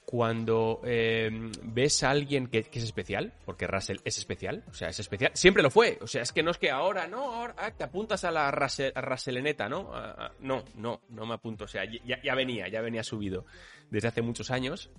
cuando 0.05 0.81
eh, 0.85 1.29
ves 1.63 2.03
a 2.03 2.11
alguien 2.11 2.47
que, 2.47 2.59
es 2.59 2.83
especial, 2.83 3.33
porque 3.43 3.65
Russell 3.65 3.97
es 4.05 4.17
especial, 4.19 4.63
o 4.69 4.73
sea, 4.73 4.89
es 4.89 4.99
especial, 4.99 5.31
siempre 5.33 5.63
lo 5.63 5.71
fue, 5.71 5.97
o 5.99 6.07
sea, 6.07 6.21
es 6.21 6.31
que 6.31 6.43
no 6.43 6.51
es 6.51 6.59
que 6.59 6.69
ahora, 6.69 7.07
no, 7.07 7.33
ahora 7.33 7.55
ah, 7.57 7.71
te 7.71 7.83
apuntas 7.83 8.23
a 8.23 8.31
la 8.31 8.51
Russell, 8.51 8.91
a 8.95 9.69
¿no? 9.69 9.91
no, 10.39 10.63
no, 10.75 11.01
no 11.09 11.25
me 11.25 11.33
apunto, 11.33 11.65
o 11.65 11.67
sea, 11.67 11.83
ya, 11.85 12.35
venía, 12.35 12.67
ya 12.67 12.81
venía 12.81 13.03
subido 13.03 13.45
desde 13.89 14.09
hace 14.09 14.21
muchos 14.21 14.51
años. 14.51 14.91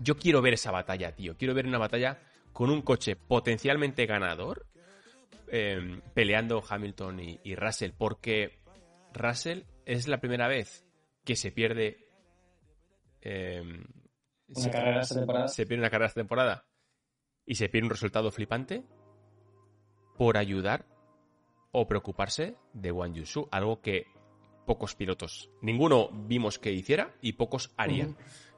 Yo 0.00 0.16
quiero 0.16 0.42
ver 0.42 0.54
esa 0.54 0.72
batalla, 0.72 1.12
tío, 1.12 1.36
quiero 1.36 1.54
ver 1.54 1.66
una 1.66 1.78
batalla 1.78 2.18
con 2.52 2.68
un 2.70 2.82
coche 2.82 3.14
potencialmente 3.14 4.06
ganador, 4.06 4.66
em, 5.48 6.00
peleando 6.14 6.62
Hamilton 6.68 7.20
y, 7.20 7.54
Russell, 7.54 7.92
porque 7.96 8.58
Russell 9.14 9.62
es 9.86 10.08
la 10.08 10.20
primera 10.20 10.48
vez 10.48 10.84
que 11.24 11.36
se 11.36 11.52
pierde 11.52 12.08
eh, 13.20 13.62
una 14.54 14.70
carrera 14.70 15.00
esta 15.00 15.14
temporada. 15.14 15.48
Se 15.48 15.66
pierde 15.66 15.82
una 15.82 15.90
carrera 15.90 16.06
esta 16.06 16.20
temporada 16.20 16.66
y 17.46 17.54
se 17.54 17.68
pierde 17.68 17.86
un 17.86 17.90
resultado 17.90 18.30
flipante 18.30 18.84
por 20.16 20.36
ayudar 20.36 20.86
o 21.72 21.86
preocuparse 21.86 22.56
de 22.72 22.92
Wang 22.92 23.14
Yushu, 23.14 23.48
algo 23.50 23.80
que 23.80 24.06
pocos 24.66 24.94
pilotos, 24.94 25.50
ninguno 25.60 26.08
vimos 26.12 26.58
que 26.58 26.72
hiciera 26.72 27.14
y 27.20 27.32
pocos 27.32 27.72
harían. 27.76 28.16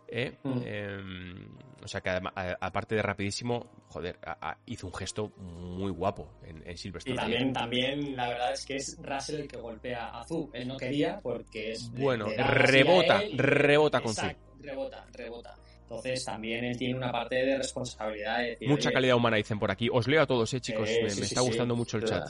¿eh? 0.08 0.38
Em, 0.44 1.48
o 1.82 1.88
sea 1.88 2.00
que 2.00 2.10
aparte 2.10 2.94
de 2.94 3.02
rapidísimo, 3.02 3.70
joder, 3.88 4.18
hizo 4.66 4.86
un 4.86 4.94
gesto 4.94 5.32
muy 5.36 5.90
guapo 5.90 6.30
en, 6.42 6.76
Silverstone. 6.76 7.14
Y 7.14 7.18
también, 7.18 7.52
también 7.52 8.16
la 8.16 8.28
verdad 8.28 8.52
es 8.52 8.64
que 8.64 8.76
es 8.76 8.96
Russell 9.02 9.40
el 9.40 9.48
que 9.48 9.56
golpea 9.56 10.08
a 10.08 10.24
Zu. 10.24 10.50
Él 10.52 10.68
no 10.68 10.76
quería 10.76 11.20
porque 11.22 11.72
es. 11.72 11.90
Bueno, 11.92 12.26
rebota, 12.26 13.22
rebota 13.34 14.00
con 14.00 14.14
Zu. 14.14 14.26
Rebota, 14.60 15.06
rebota. 15.12 15.56
Entonces 15.84 16.24
también 16.24 16.64
él 16.64 16.76
tiene 16.78 16.96
una 16.96 17.12
parte 17.12 17.36
de 17.36 17.58
responsabilidad. 17.58 18.38
Mucha 18.62 18.90
calidad 18.90 19.16
humana 19.16 19.36
dicen 19.36 19.58
por 19.58 19.70
aquí. 19.70 19.88
Os 19.92 20.08
leo 20.08 20.22
a 20.22 20.26
todos, 20.26 20.52
eh, 20.54 20.60
chicos. 20.60 20.88
me, 20.88 21.06
está 21.06 21.42
gustando 21.42 21.76
mucho 21.76 21.98
el 21.98 22.04
chat. 22.04 22.26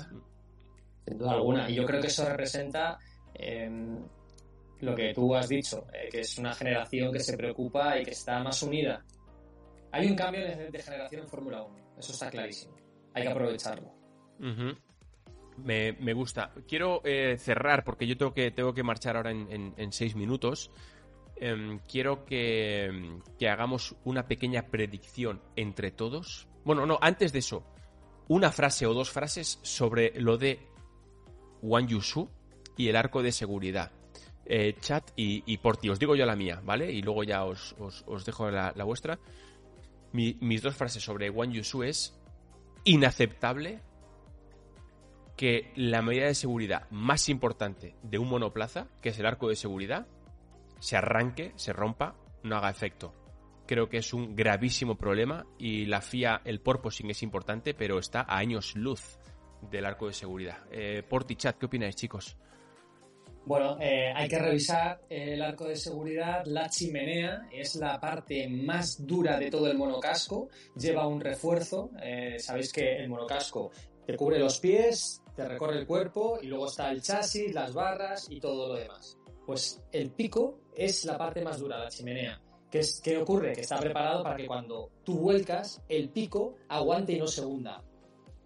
Sin 1.06 1.18
duda 1.18 1.32
alguna. 1.32 1.70
Y 1.70 1.76
yo 1.76 1.86
creo 1.86 2.00
que 2.00 2.08
eso 2.08 2.28
representa 2.28 2.98
em, 3.34 4.04
lo 4.80 4.94
que 4.94 5.14
tú 5.14 5.34
has 5.36 5.48
dicho, 5.48 5.86
eh, 5.92 6.08
que 6.10 6.20
es 6.20 6.36
una 6.38 6.52
generación 6.52 7.12
que 7.12 7.20
se 7.20 7.36
preocupa 7.36 7.98
y 7.98 8.04
que 8.04 8.10
está 8.10 8.42
más 8.42 8.60
unida. 8.64 9.04
Hay 9.92 10.08
un 10.08 10.16
cambio 10.16 10.40
de, 10.44 10.82
generación 10.82 11.22
en 11.22 11.28
Fórmula 11.28 11.62
1. 11.62 11.76
Eso 11.98 12.12
está 12.12 12.28
clarísimo. 12.30 12.74
Hay 13.14 13.22
que 13.22 13.28
aprovecharlo. 13.28 13.94
me, 15.58 16.12
gusta. 16.12 16.52
Quiero 16.66 17.02
eh, 17.04 17.36
cerrar 17.38 17.84
porque 17.84 18.08
yo 18.08 18.16
tengo 18.16 18.34
que, 18.34 18.50
tengo 18.50 18.74
que 18.74 18.82
marchar 18.82 19.16
ahora 19.16 19.30
en 19.30 19.92
seis 19.92 20.16
minutos. 20.16 20.72
Em, 21.37 21.81
quiero 21.81 22.25
que, 22.25 23.18
hagamos 23.49 23.97
una 24.05 24.27
pequeña 24.27 24.68
predicción 24.68 25.42
entre 25.57 25.90
todos. 25.90 26.49
Bueno, 26.64 26.87
no, 26.87 26.99
antes 27.01 27.33
de 27.33 27.40
eso, 27.40 27.64
una 28.29 28.51
frase 28.53 28.87
o 28.87 28.94
dos 28.94 29.11
frases 29.11 29.59
sobre 29.62 30.12
lo 30.20 30.38
de 30.38 30.66
Wang 31.62 31.88
Yusu 31.88 32.29
y 32.77 32.88
el 32.88 32.97
arco 32.97 33.23
de 33.23 33.33
seguridad. 33.33 33.92
Eh, 34.47 34.77
chat 34.81 35.11
y, 35.16 35.42
y 35.47 35.59
Porti, 35.59 35.88
os 35.88 35.99
digo 35.99 36.14
yo 36.14 36.27
la 36.27 36.37
mía, 36.37 36.61
¿vale? 36.64 36.92
Y 36.92 37.03
luego 37.03 37.25
ya 37.25 37.44
os, 37.44 37.75
dejo 38.25 38.51
la, 38.51 38.73
vuestra. 38.85 39.18
Mi- 40.12 40.37
mis 40.40 40.62
dos 40.62 40.77
frases 40.77 41.03
sobre 41.03 41.31
Wang 41.31 41.53
Yusu 41.53 41.83
es 41.83 42.18
inaceptable 42.85 43.81
que 45.37 45.73
la 45.75 46.01
medida 46.03 46.27
de 46.27 46.35
seguridad 46.35 46.88
más 46.90 47.29
importante 47.29 47.97
de 48.03 48.18
un 48.18 48.29
monoplaza, 48.29 48.87
que 49.03 49.09
es 49.09 49.18
el 49.18 49.27
arco 49.27 49.49
de 49.49 49.57
seguridad, 49.57 50.07
se 50.78 50.96
arranque, 50.96 51.52
se 51.56 51.72
rompa, 51.72 52.16
no 52.42 52.56
haga 52.56 52.70
efecto. 52.70 53.14
Creo 53.66 53.88
que 53.88 53.98
es 53.98 54.12
un 54.12 54.37
gravísimo 54.37 54.96
problema 54.96 55.46
y 55.58 55.87
la 55.87 56.00
FIA, 56.00 56.42
el 56.44 56.60
porpoising 56.60 57.10
es 57.10 57.22
importante, 57.22 57.72
pero 57.74 57.98
está 57.98 58.20
a 58.20 58.37
años 58.37 58.76
luz 58.76 59.18
del 59.70 59.87
arco 59.87 60.06
de 60.06 60.12
seguridad. 60.12 60.58
Eh, 60.70 61.02
Porti 61.08 61.37
Chat, 61.37 61.56
¿qué 61.56 61.66
opináis, 61.66 61.96
chicos? 61.96 62.37
Bueno, 63.46 63.76
eh, 63.78 64.10
hay 64.14 64.26
que 64.26 64.38
revisar 64.38 65.02
el 65.10 65.42
arco 65.42 65.66
de 65.66 65.76
seguridad. 65.76 66.44
La 66.46 66.68
chimenea 66.70 67.46
es 67.52 67.74
la 67.74 68.00
parte 68.00 68.48
más 68.48 69.06
dura 69.06 69.38
de 69.38 69.50
todo 69.50 69.70
el 69.70 69.76
monocasco. 69.76 70.48
Lleva 70.76 71.06
un 71.06 71.20
refuerzo. 71.20 71.90
Eh, 72.02 72.38
Sabéis 72.38 72.72
que 72.72 72.96
el 72.96 73.08
monocasco 73.10 73.70
te 74.06 74.16
cubre 74.16 74.38
los 74.38 74.60
pies, 74.60 75.22
te 75.37 75.46
recorre 75.46 75.78
el 75.78 75.87
cuerpo 75.87 76.38
y 76.40 76.46
luego 76.46 76.66
está 76.66 76.90
el 76.90 77.02
chasis, 77.02 77.52
las 77.52 77.74
barras 77.74 78.26
y 78.30 78.40
todo 78.40 78.68
lo 78.68 78.74
demás. 78.74 79.18
Pues 79.44 79.82
el 79.92 80.10
pico 80.10 80.60
es 80.76 81.04
la 81.04 81.16
parte 81.16 81.42
más 81.42 81.58
dura, 81.58 81.78
la 81.78 81.88
chimenea. 81.88 82.40
¿Qué, 82.70 82.80
es, 82.80 83.00
¿Qué 83.00 83.18
ocurre? 83.18 83.52
Que 83.52 83.60
está 83.60 83.78
preparado 83.78 84.22
para 84.22 84.37
que 84.37 84.46
cuando 84.46 84.90
tú 85.04 85.18
vuelcas, 85.18 85.80
el 85.88 86.08
pico 86.08 86.56
aguante 86.68 87.12
y 87.12 87.18
no 87.18 87.26
se 87.26 87.44
hunda. 87.44 87.82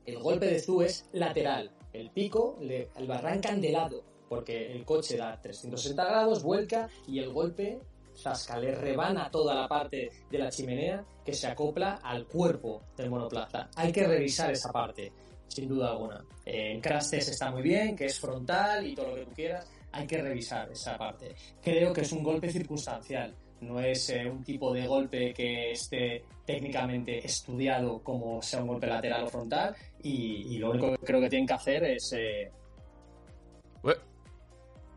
El 0.04 0.18
golpe 0.18 0.46
de 0.46 0.60
Zu 0.60 0.82
es 0.82 1.08
lateral. 1.12 1.70
El 1.92 2.10
pico 2.10 2.56
le, 2.60 2.90
lo 3.00 3.14
arrancan 3.14 3.60
lado, 3.72 4.04
porque 4.28 4.72
el 4.72 4.84
coche 4.84 5.16
da 5.16 5.40
360 5.40 6.04
grados, 6.04 6.42
vuelca 6.42 6.88
y 7.06 7.18
el 7.18 7.32
golpe 7.32 7.80
zasca, 8.18 8.58
le 8.58 8.74
rebana 8.74 9.30
toda 9.30 9.54
la 9.54 9.68
parte 9.68 10.10
de 10.30 10.38
la 10.38 10.50
chimenea 10.50 11.04
que 11.24 11.32
se 11.32 11.46
acopla 11.46 12.00
al 12.02 12.26
cuerpo 12.26 12.82
del 12.96 13.10
monoplaza. 13.10 13.70
Hay 13.76 13.92
que 13.92 14.06
revisar 14.06 14.50
esa 14.50 14.72
parte, 14.72 15.12
sin 15.46 15.68
duda 15.68 15.90
alguna. 15.90 16.24
En 16.44 16.80
Crash 16.80 17.14
está 17.14 17.50
muy 17.50 17.62
bien, 17.62 17.94
que 17.94 18.06
es 18.06 18.18
frontal 18.18 18.86
y 18.86 18.94
todo 18.94 19.08
lo 19.08 19.14
que 19.14 19.24
tú 19.24 19.32
quieras. 19.32 19.70
Hay 19.92 20.07
que 20.07 20.20
revisar 20.20 20.70
esa 20.70 20.96
parte. 20.96 21.35
Creo 21.62 21.92
que 21.92 22.03
es 22.03 22.12
un 22.12 22.22
golpe 22.22 22.51
circunstancial. 22.51 23.35
No 23.61 23.81
es 23.81 24.11
eh, 24.11 24.31
un 24.31 24.44
tipo 24.44 24.72
de 24.72 24.87
golpe 24.87 25.35
que 25.35 25.72
esté 25.72 26.24
técnicamente 26.44 27.24
estudiado 27.27 28.03
como 28.03 28.40
sea 28.40 28.62
un 28.62 28.68
golpe 28.68 28.87
lateral 28.87 29.24
o 29.24 29.29
frontal. 29.29 29.74
Y, 30.03 30.55
y 30.55 30.59
lo 30.59 30.70
único 30.70 30.92
que 30.92 30.98
creo 31.05 31.20
que 31.20 31.29
tienen 31.29 31.46
que 31.46 31.55
hacer 31.55 31.85
es 31.85 32.12
eh, 32.12 32.53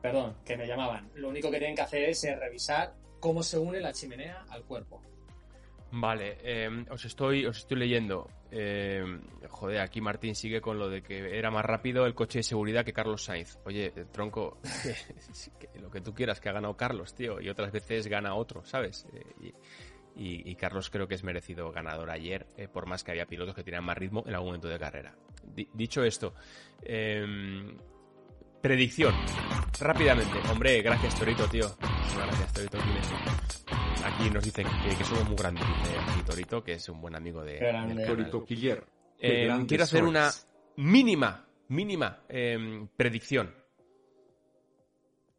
Perdón, 0.01 0.35
que 0.43 0.57
me 0.57 0.65
llamaban. 0.65 1.09
Lo 1.15 1.29
único 1.29 1.51
que 1.51 1.59
tienen 1.59 1.75
que 1.75 1.83
hacer 1.83 2.09
es 2.09 2.23
eh, 2.23 2.35
revisar 2.35 2.93
cómo 3.19 3.43
se 3.43 3.59
une 3.59 3.79
la 3.79 3.93
chimenea 3.93 4.43
al 4.49 4.63
cuerpo. 4.63 5.01
Vale, 5.91 6.37
eh, 6.41 6.85
os, 6.89 7.05
estoy, 7.05 7.45
os 7.45 7.59
estoy 7.59 7.77
leyendo. 7.77 8.27
Eh, 8.51 9.03
joder, 9.49 9.79
aquí 9.79 10.01
Martín 10.01 10.35
sigue 10.35 10.59
con 10.59 10.77
lo 10.77 10.89
de 10.89 11.01
que 11.01 11.37
era 11.37 11.49
más 11.51 11.63
rápido 11.63 12.05
el 12.05 12.13
coche 12.13 12.39
de 12.39 12.43
seguridad 12.43 12.83
que 12.83 12.91
Carlos 12.93 13.23
Sainz. 13.23 13.57
Oye, 13.65 13.93
eh, 13.95 14.05
tronco, 14.11 14.59
lo 15.81 15.89
que 15.89 16.01
tú 16.01 16.13
quieras, 16.13 16.41
que 16.41 16.49
ha 16.49 16.53
ganado 16.53 16.75
Carlos, 16.75 17.15
tío, 17.15 17.39
y 17.39 17.49
otras 17.49 17.71
veces 17.71 18.07
gana 18.07 18.35
otro, 18.35 18.63
¿sabes? 18.65 19.07
Eh, 19.13 19.53
y, 20.15 20.55
Carlos 20.55 20.89
creo 20.89 21.07
que 21.07 21.15
es 21.15 21.23
merecido 21.23 21.71
ganador 21.71 22.09
ayer, 22.11 22.45
eh, 22.57 22.67
por 22.67 22.85
más 22.85 23.03
que 23.03 23.11
había 23.11 23.25
pilotos 23.25 23.55
que 23.55 23.63
tenían 23.63 23.85
más 23.85 23.97
ritmo 23.97 24.23
en 24.27 24.33
algún 24.33 24.49
momento 24.49 24.67
de 24.67 24.77
carrera. 24.77 25.15
Di- 25.43 25.69
dicho 25.73 26.03
esto, 26.03 26.33
eh, 26.83 27.25
predicción, 28.61 29.15
rápidamente. 29.79 30.37
Hombre, 30.51 30.81
gracias 30.81 31.17
Torito, 31.17 31.47
tío. 31.47 31.65
Gracias 32.15 32.53
Torito. 32.53 32.77
Aquí 34.03 34.29
nos 34.29 34.43
dicen 34.43 34.67
que, 34.83 34.95
que 34.95 35.03
somos 35.03 35.27
muy 35.27 35.35
grandes, 35.35 35.65
dice 35.65 35.97
aquí 35.99 36.23
Torito, 36.23 36.63
que 36.63 36.73
es 36.73 36.89
un 36.89 37.01
buen 37.01 37.15
amigo 37.15 37.43
de, 37.43 37.59
del. 37.59 38.05
Torito 38.05 38.43
Quiller. 38.45 38.83
Eh, 39.19 39.49
quiero 39.67 39.83
hacer 39.83 40.03
una 40.03 40.31
mínima, 40.77 41.45
mínima 41.67 42.23
eh, 42.27 42.87
predicción 42.95 43.53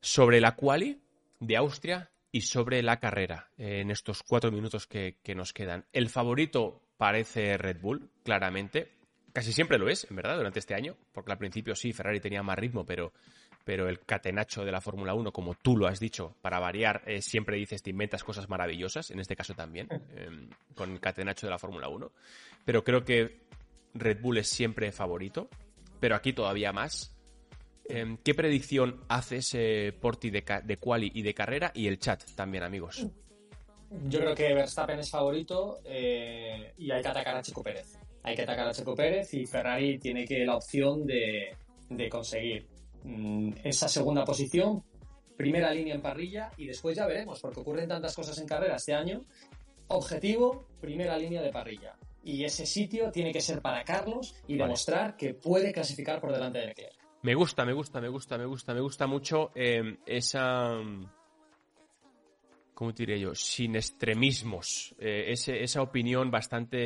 sobre 0.00 0.40
la 0.40 0.54
quali 0.54 1.00
de 1.40 1.56
Austria 1.56 2.10
y 2.30 2.42
sobre 2.42 2.82
la 2.82 2.98
carrera 3.00 3.48
eh, 3.58 3.80
en 3.80 3.90
estos 3.90 4.22
cuatro 4.22 4.50
minutos 4.52 4.86
que, 4.86 5.18
que 5.22 5.34
nos 5.34 5.52
quedan. 5.52 5.84
El 5.92 6.08
favorito 6.08 6.82
parece 6.96 7.56
Red 7.58 7.80
Bull, 7.80 8.10
claramente. 8.24 8.92
Casi 9.32 9.52
siempre 9.52 9.78
lo 9.78 9.88
es, 9.88 10.06
en 10.08 10.16
verdad, 10.16 10.36
durante 10.36 10.58
este 10.58 10.74
año, 10.74 10.96
porque 11.10 11.32
al 11.32 11.38
principio 11.38 11.74
sí, 11.74 11.92
Ferrari 11.92 12.20
tenía 12.20 12.42
más 12.42 12.58
ritmo, 12.58 12.84
pero, 12.84 13.12
pero 13.64 13.88
el 13.88 14.00
catenacho 14.00 14.64
de 14.64 14.72
la 14.72 14.80
Fórmula 14.80 15.14
1, 15.14 15.32
como 15.32 15.54
tú 15.54 15.76
lo 15.76 15.86
has 15.86 16.00
dicho, 16.00 16.34
para 16.42 16.58
variar, 16.58 17.02
eh, 17.06 17.22
siempre 17.22 17.56
dices, 17.56 17.82
te 17.82 17.90
inventas 17.90 18.24
cosas 18.24 18.48
maravillosas, 18.48 19.10
en 19.10 19.20
este 19.20 19.36
caso 19.36 19.54
también, 19.54 19.88
eh, 20.16 20.28
con 20.74 20.92
el 20.92 21.00
catenacho 21.00 21.46
de 21.46 21.50
la 21.50 21.58
Fórmula 21.58 21.88
1. 21.88 22.10
Pero 22.64 22.82
creo 22.84 23.04
que 23.04 23.40
Red 23.94 24.20
Bull 24.20 24.38
es 24.38 24.48
siempre 24.48 24.90
favorito, 24.92 25.48
pero 26.00 26.14
aquí 26.16 26.32
todavía 26.32 26.72
más. 26.72 27.14
Eh, 27.88 28.16
¿Qué 28.24 28.34
predicción 28.34 29.00
haces, 29.08 29.50
eh, 29.54 29.92
Porti, 30.00 30.30
de, 30.30 30.42
ca- 30.44 30.60
de 30.60 30.76
quali 30.78 31.10
y 31.14 31.22
de 31.22 31.34
carrera? 31.34 31.72
Y 31.74 31.88
el 31.88 31.98
chat 31.98 32.22
también, 32.36 32.62
amigos. 32.64 33.06
Yo 34.08 34.20
creo 34.20 34.34
que 34.34 34.54
Verstappen 34.54 34.98
es 35.00 35.10
favorito 35.10 35.80
eh, 35.84 36.72
y 36.78 36.90
hay 36.90 37.02
que 37.02 37.08
atacar 37.08 37.36
a 37.36 37.42
Checo 37.42 37.62
Pérez. 37.62 37.98
Hay 38.22 38.34
que 38.34 38.42
atacar 38.42 38.68
a 38.68 38.72
Checo 38.72 38.94
Pérez 38.94 39.34
y 39.34 39.44
Ferrari 39.46 39.98
tiene 39.98 40.24
que 40.24 40.46
la 40.46 40.56
opción 40.56 41.04
de, 41.06 41.54
de 41.90 42.08
conseguir 42.08 42.66
esa 43.64 43.88
segunda 43.88 44.24
posición, 44.24 44.82
primera 45.36 45.72
línea 45.72 45.94
en 45.94 46.02
parrilla 46.02 46.50
y 46.56 46.66
después 46.66 46.96
ya 46.96 47.06
veremos, 47.06 47.40
porque 47.40 47.60
ocurren 47.60 47.88
tantas 47.88 48.14
cosas 48.14 48.38
en 48.38 48.46
carrera 48.46 48.76
este 48.76 48.94
año. 48.94 49.22
Objetivo, 49.88 50.68
primera 50.80 51.16
línea 51.18 51.42
de 51.42 51.50
parrilla. 51.50 51.96
Y 52.24 52.44
ese 52.44 52.66
sitio 52.66 53.10
tiene 53.10 53.32
que 53.32 53.40
ser 53.40 53.60
para 53.60 53.82
Carlos 53.84 54.34
y 54.46 54.52
Vale. 54.52 54.64
demostrar 54.64 55.16
que 55.16 55.34
puede 55.34 55.72
clasificar 55.72 56.20
por 56.20 56.32
delante 56.32 56.58
de 56.58 56.66
Leclerc. 56.66 56.94
Me 57.22 57.34
gusta, 57.34 57.64
me 57.64 57.72
gusta, 57.72 58.00
me 58.00 58.08
gusta, 58.08 58.38
me 58.38 58.46
gusta, 58.46 58.74
me 58.74 58.80
gusta 58.80 59.06
mucho 59.06 59.50
eh, 59.54 59.98
esa... 60.06 60.74
¿Cómo 62.74 62.92
te 62.94 63.04
diré 63.04 63.20
yo? 63.20 63.34
Sin 63.34 63.76
extremismos. 63.76 64.94
Eh, 64.98 65.26
ese- 65.28 65.62
esa 65.62 65.82
opinión 65.82 66.30
bastante 66.30 66.78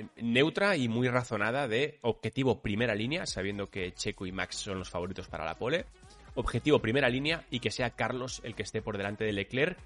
eh, 0.00 0.06
neutra 0.16 0.76
y 0.76 0.88
muy 0.88 1.08
razonada 1.08 1.68
de 1.68 1.98
objetivo 2.02 2.60
primera 2.60 2.94
línea, 2.94 3.24
sabiendo 3.26 3.68
que 3.68 3.92
Checo 3.92 4.26
y 4.26 4.32
Max 4.32 4.56
son 4.56 4.78
los 4.78 4.90
favoritos 4.90 5.28
para 5.28 5.44
la 5.44 5.54
pole. 5.54 5.86
Objetivo 6.34 6.80
primera 6.80 7.08
línea 7.08 7.44
y 7.50 7.60
que 7.60 7.70
sea 7.70 7.90
Carlos 7.90 8.40
el 8.44 8.54
que 8.54 8.64
esté 8.64 8.82
por 8.82 8.96
delante 8.96 9.24
de 9.24 9.32
Leclerc 9.32 9.78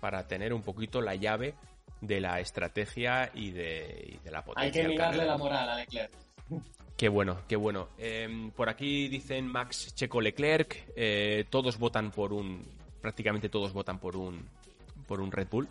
para 0.00 0.26
tener 0.26 0.52
un 0.52 0.62
poquito 0.62 1.00
la 1.00 1.14
llave 1.14 1.54
de 2.00 2.20
la 2.20 2.38
estrategia 2.40 3.30
y 3.34 3.50
de, 3.50 4.16
y 4.20 4.24
de 4.24 4.30
la 4.30 4.44
potencia. 4.44 4.66
Hay 4.66 4.86
que 4.86 4.88
mirarle 4.88 5.24
la 5.24 5.36
moral 5.38 5.68
a 5.68 5.76
Leclerc. 5.76 6.12
Qué 6.96 7.08
bueno, 7.08 7.40
qué 7.48 7.56
bueno. 7.56 7.88
Eh, 7.98 8.50
por 8.56 8.68
aquí 8.68 9.08
dicen 9.08 9.46
Max 9.46 9.94
Checo 9.94 10.20
Leclerc. 10.20 10.84
eh, 10.96 11.44
todos 11.48 11.78
votan 11.78 12.10
por 12.10 12.32
un. 12.32 12.64
Prácticamente 13.00 13.48
todos 13.48 13.72
votan 13.72 13.98
por 13.98 14.16
un. 14.16 14.48
Por 15.06 15.20
un 15.20 15.32
Red 15.32 15.48
Bull. 15.50 15.68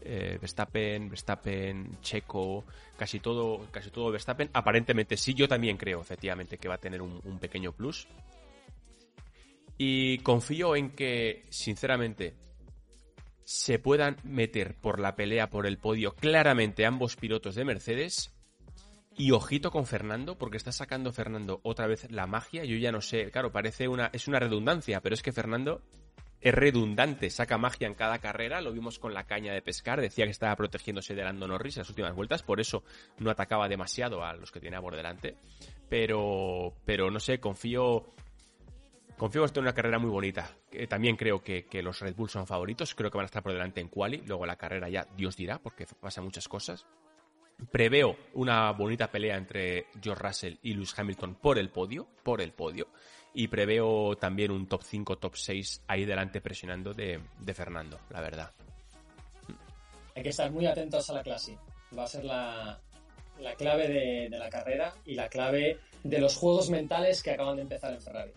Eh, 0.00 0.38
Verstappen, 0.40 1.08
Verstappen, 1.08 2.00
Checo, 2.00 2.64
casi 2.96 3.18
todo, 3.20 3.66
casi 3.70 3.90
todo 3.90 4.10
Verstappen. 4.10 4.48
Aparentemente 4.52 5.16
sí, 5.16 5.34
yo 5.34 5.48
también 5.48 5.76
creo, 5.76 6.00
efectivamente, 6.00 6.56
que 6.56 6.68
va 6.68 6.76
a 6.76 6.78
tener 6.78 7.02
un, 7.02 7.20
un 7.24 7.38
pequeño 7.38 7.72
plus. 7.72 8.06
Y 9.76 10.18
confío 10.18 10.76
en 10.76 10.90
que, 10.90 11.44
sinceramente, 11.50 12.34
se 13.44 13.78
puedan 13.78 14.16
meter 14.24 14.74
por 14.74 15.00
la 15.00 15.16
pelea 15.16 15.50
por 15.50 15.66
el 15.66 15.78
podio 15.78 16.14
claramente 16.14 16.84
ambos 16.84 17.16
pilotos 17.16 17.54
de 17.54 17.64
Mercedes. 17.64 18.34
Y 19.16 19.32
ojito 19.32 19.72
con 19.72 19.84
Fernando, 19.84 20.38
porque 20.38 20.56
está 20.56 20.70
sacando 20.70 21.12
Fernando 21.12 21.60
otra 21.64 21.88
vez 21.88 22.08
la 22.10 22.26
magia. 22.28 22.64
Yo 22.64 22.76
ya 22.76 22.92
no 22.92 23.00
sé, 23.00 23.30
claro, 23.32 23.50
parece 23.50 23.88
una. 23.88 24.10
Es 24.12 24.28
una 24.28 24.38
redundancia, 24.38 25.00
pero 25.00 25.14
es 25.14 25.22
que 25.22 25.32
Fernando 25.32 25.82
es 26.40 26.54
redundante, 26.54 27.30
saca 27.30 27.58
magia 27.58 27.86
en 27.86 27.94
cada 27.94 28.18
carrera. 28.18 28.60
Lo 28.60 28.72
vimos 28.72 28.98
con 28.98 29.14
la 29.14 29.24
caña 29.24 29.52
de 29.52 29.62
pescar, 29.62 30.00
decía 30.00 30.24
que 30.24 30.30
estaba 30.30 30.54
protegiéndose 30.56 31.14
de 31.14 31.24
Lando 31.24 31.48
Norris 31.48 31.76
en 31.76 31.80
las 31.80 31.88
últimas 31.88 32.14
vueltas, 32.14 32.42
por 32.42 32.60
eso 32.60 32.84
no 33.18 33.30
atacaba 33.30 33.68
demasiado 33.68 34.24
a 34.24 34.34
los 34.34 34.52
que 34.52 34.60
tenía 34.60 34.80
por 34.80 34.94
delante. 34.94 35.36
Pero, 35.88 36.74
pero 36.84 37.10
no 37.10 37.20
sé, 37.20 37.40
confío. 37.40 38.12
Confío 39.16 39.44
en 39.44 39.62
una 39.62 39.74
carrera 39.74 39.98
muy 39.98 40.10
bonita. 40.10 40.48
Eh, 40.70 40.86
También 40.86 41.16
creo 41.16 41.42
que, 41.42 41.64
que 41.66 41.82
los 41.82 41.98
Red 41.98 42.14
Bull 42.14 42.30
son 42.30 42.46
favoritos. 42.46 42.94
Creo 42.94 43.10
que 43.10 43.18
van 43.18 43.24
a 43.24 43.26
estar 43.26 43.42
por 43.42 43.52
delante 43.52 43.80
en 43.80 43.88
quali. 43.88 44.22
Luego 44.24 44.46
la 44.46 44.54
carrera 44.54 44.88
ya 44.88 45.08
Dios 45.16 45.36
dirá, 45.36 45.58
porque 45.58 45.86
pasan 46.00 46.22
muchas 46.22 46.46
cosas. 46.46 46.86
Preveo 47.72 48.16
una 48.34 48.70
bonita 48.70 49.10
pelea 49.10 49.36
entre 49.36 49.86
George 50.00 50.22
Russell 50.22 50.54
y 50.62 50.74
Lewis 50.74 50.96
Hamilton 50.96 51.34
por 51.34 51.58
el 51.58 51.70
podio, 51.70 52.06
por 52.22 52.40
el 52.40 52.52
podio. 52.52 52.86
Y 53.34 53.48
preveo 53.48 54.16
también 54.16 54.50
un 54.50 54.66
top 54.66 54.82
5, 54.82 55.18
top 55.18 55.36
6 55.36 55.84
ahí 55.86 56.04
delante 56.04 56.40
presionando 56.40 56.92
de, 56.94 57.20
de 57.38 57.54
Fernando, 57.54 58.00
la 58.10 58.20
verdad. 58.20 58.50
Hay 60.16 60.22
que 60.22 60.30
estar 60.30 60.50
muy 60.50 60.66
atentos 60.66 61.08
a 61.10 61.12
la 61.12 61.22
clase. 61.22 61.56
Va 61.96 62.04
a 62.04 62.08
ser 62.08 62.24
la, 62.24 62.80
la 63.38 63.54
clave 63.54 63.88
de, 63.88 64.28
de 64.28 64.38
la 64.38 64.50
carrera 64.50 64.94
y 65.04 65.14
la 65.14 65.28
clave 65.28 65.78
de 66.02 66.18
los 66.18 66.36
juegos 66.36 66.70
mentales 66.70 67.22
que 67.22 67.30
acaban 67.30 67.56
de 67.56 67.62
empezar 67.62 67.92
en 67.92 68.00
Ferrari. 68.00 68.32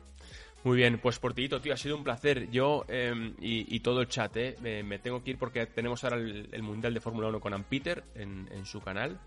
Muy 0.63 0.77
bien, 0.77 0.99
pues 0.99 1.17
Portillito, 1.17 1.59
tío, 1.59 1.73
ha 1.73 1.77
sido 1.77 1.97
un 1.97 2.03
placer. 2.03 2.49
Yo 2.51 2.85
em, 2.87 3.33
y, 3.39 3.79
todo 3.79 4.01
el 4.01 4.07
chat, 4.07 4.35
¿eh? 4.37 4.55
Me, 4.61 4.99
tengo 4.99 5.23
que 5.23 5.31
ir 5.31 5.37
porque 5.39 5.65
tenemos 5.65 6.03
ahora 6.03 6.17
el, 6.17 6.61
Mundial 6.61 6.93
de 6.93 6.99
Fórmula 6.99 7.29
1 7.29 7.39
con 7.39 7.53
Ampeter 7.53 8.03
en, 8.13 8.47
en 8.51 8.65
su 8.65 8.79
canal. 8.79 9.19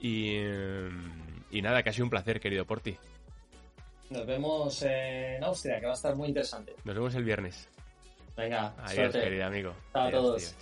Y, 0.00 0.34
em, 0.34 1.44
y 1.52 1.62
nada, 1.62 1.82
que 1.82 1.90
ha 1.90 1.92
sido 1.92 2.06
un 2.06 2.10
placer, 2.10 2.40
querido 2.40 2.64
Porti. 2.64 2.96
Nos 4.10 4.26
vemos 4.26 4.82
en 4.82 5.44
Austria, 5.44 5.80
que 5.80 5.86
va 5.86 5.92
a 5.92 5.94
estar 5.94 6.16
muy 6.16 6.28
interesante. 6.28 6.74
Nos 6.84 6.94
vemos 6.94 7.14
el 7.14 7.24
viernes. 7.24 7.68
Venga, 8.36 8.74
adiós, 8.78 9.12
querido 9.12 9.44
amigo. 9.44 9.74
Chao 9.92 10.08
a 10.08 10.10
todos. 10.10 10.54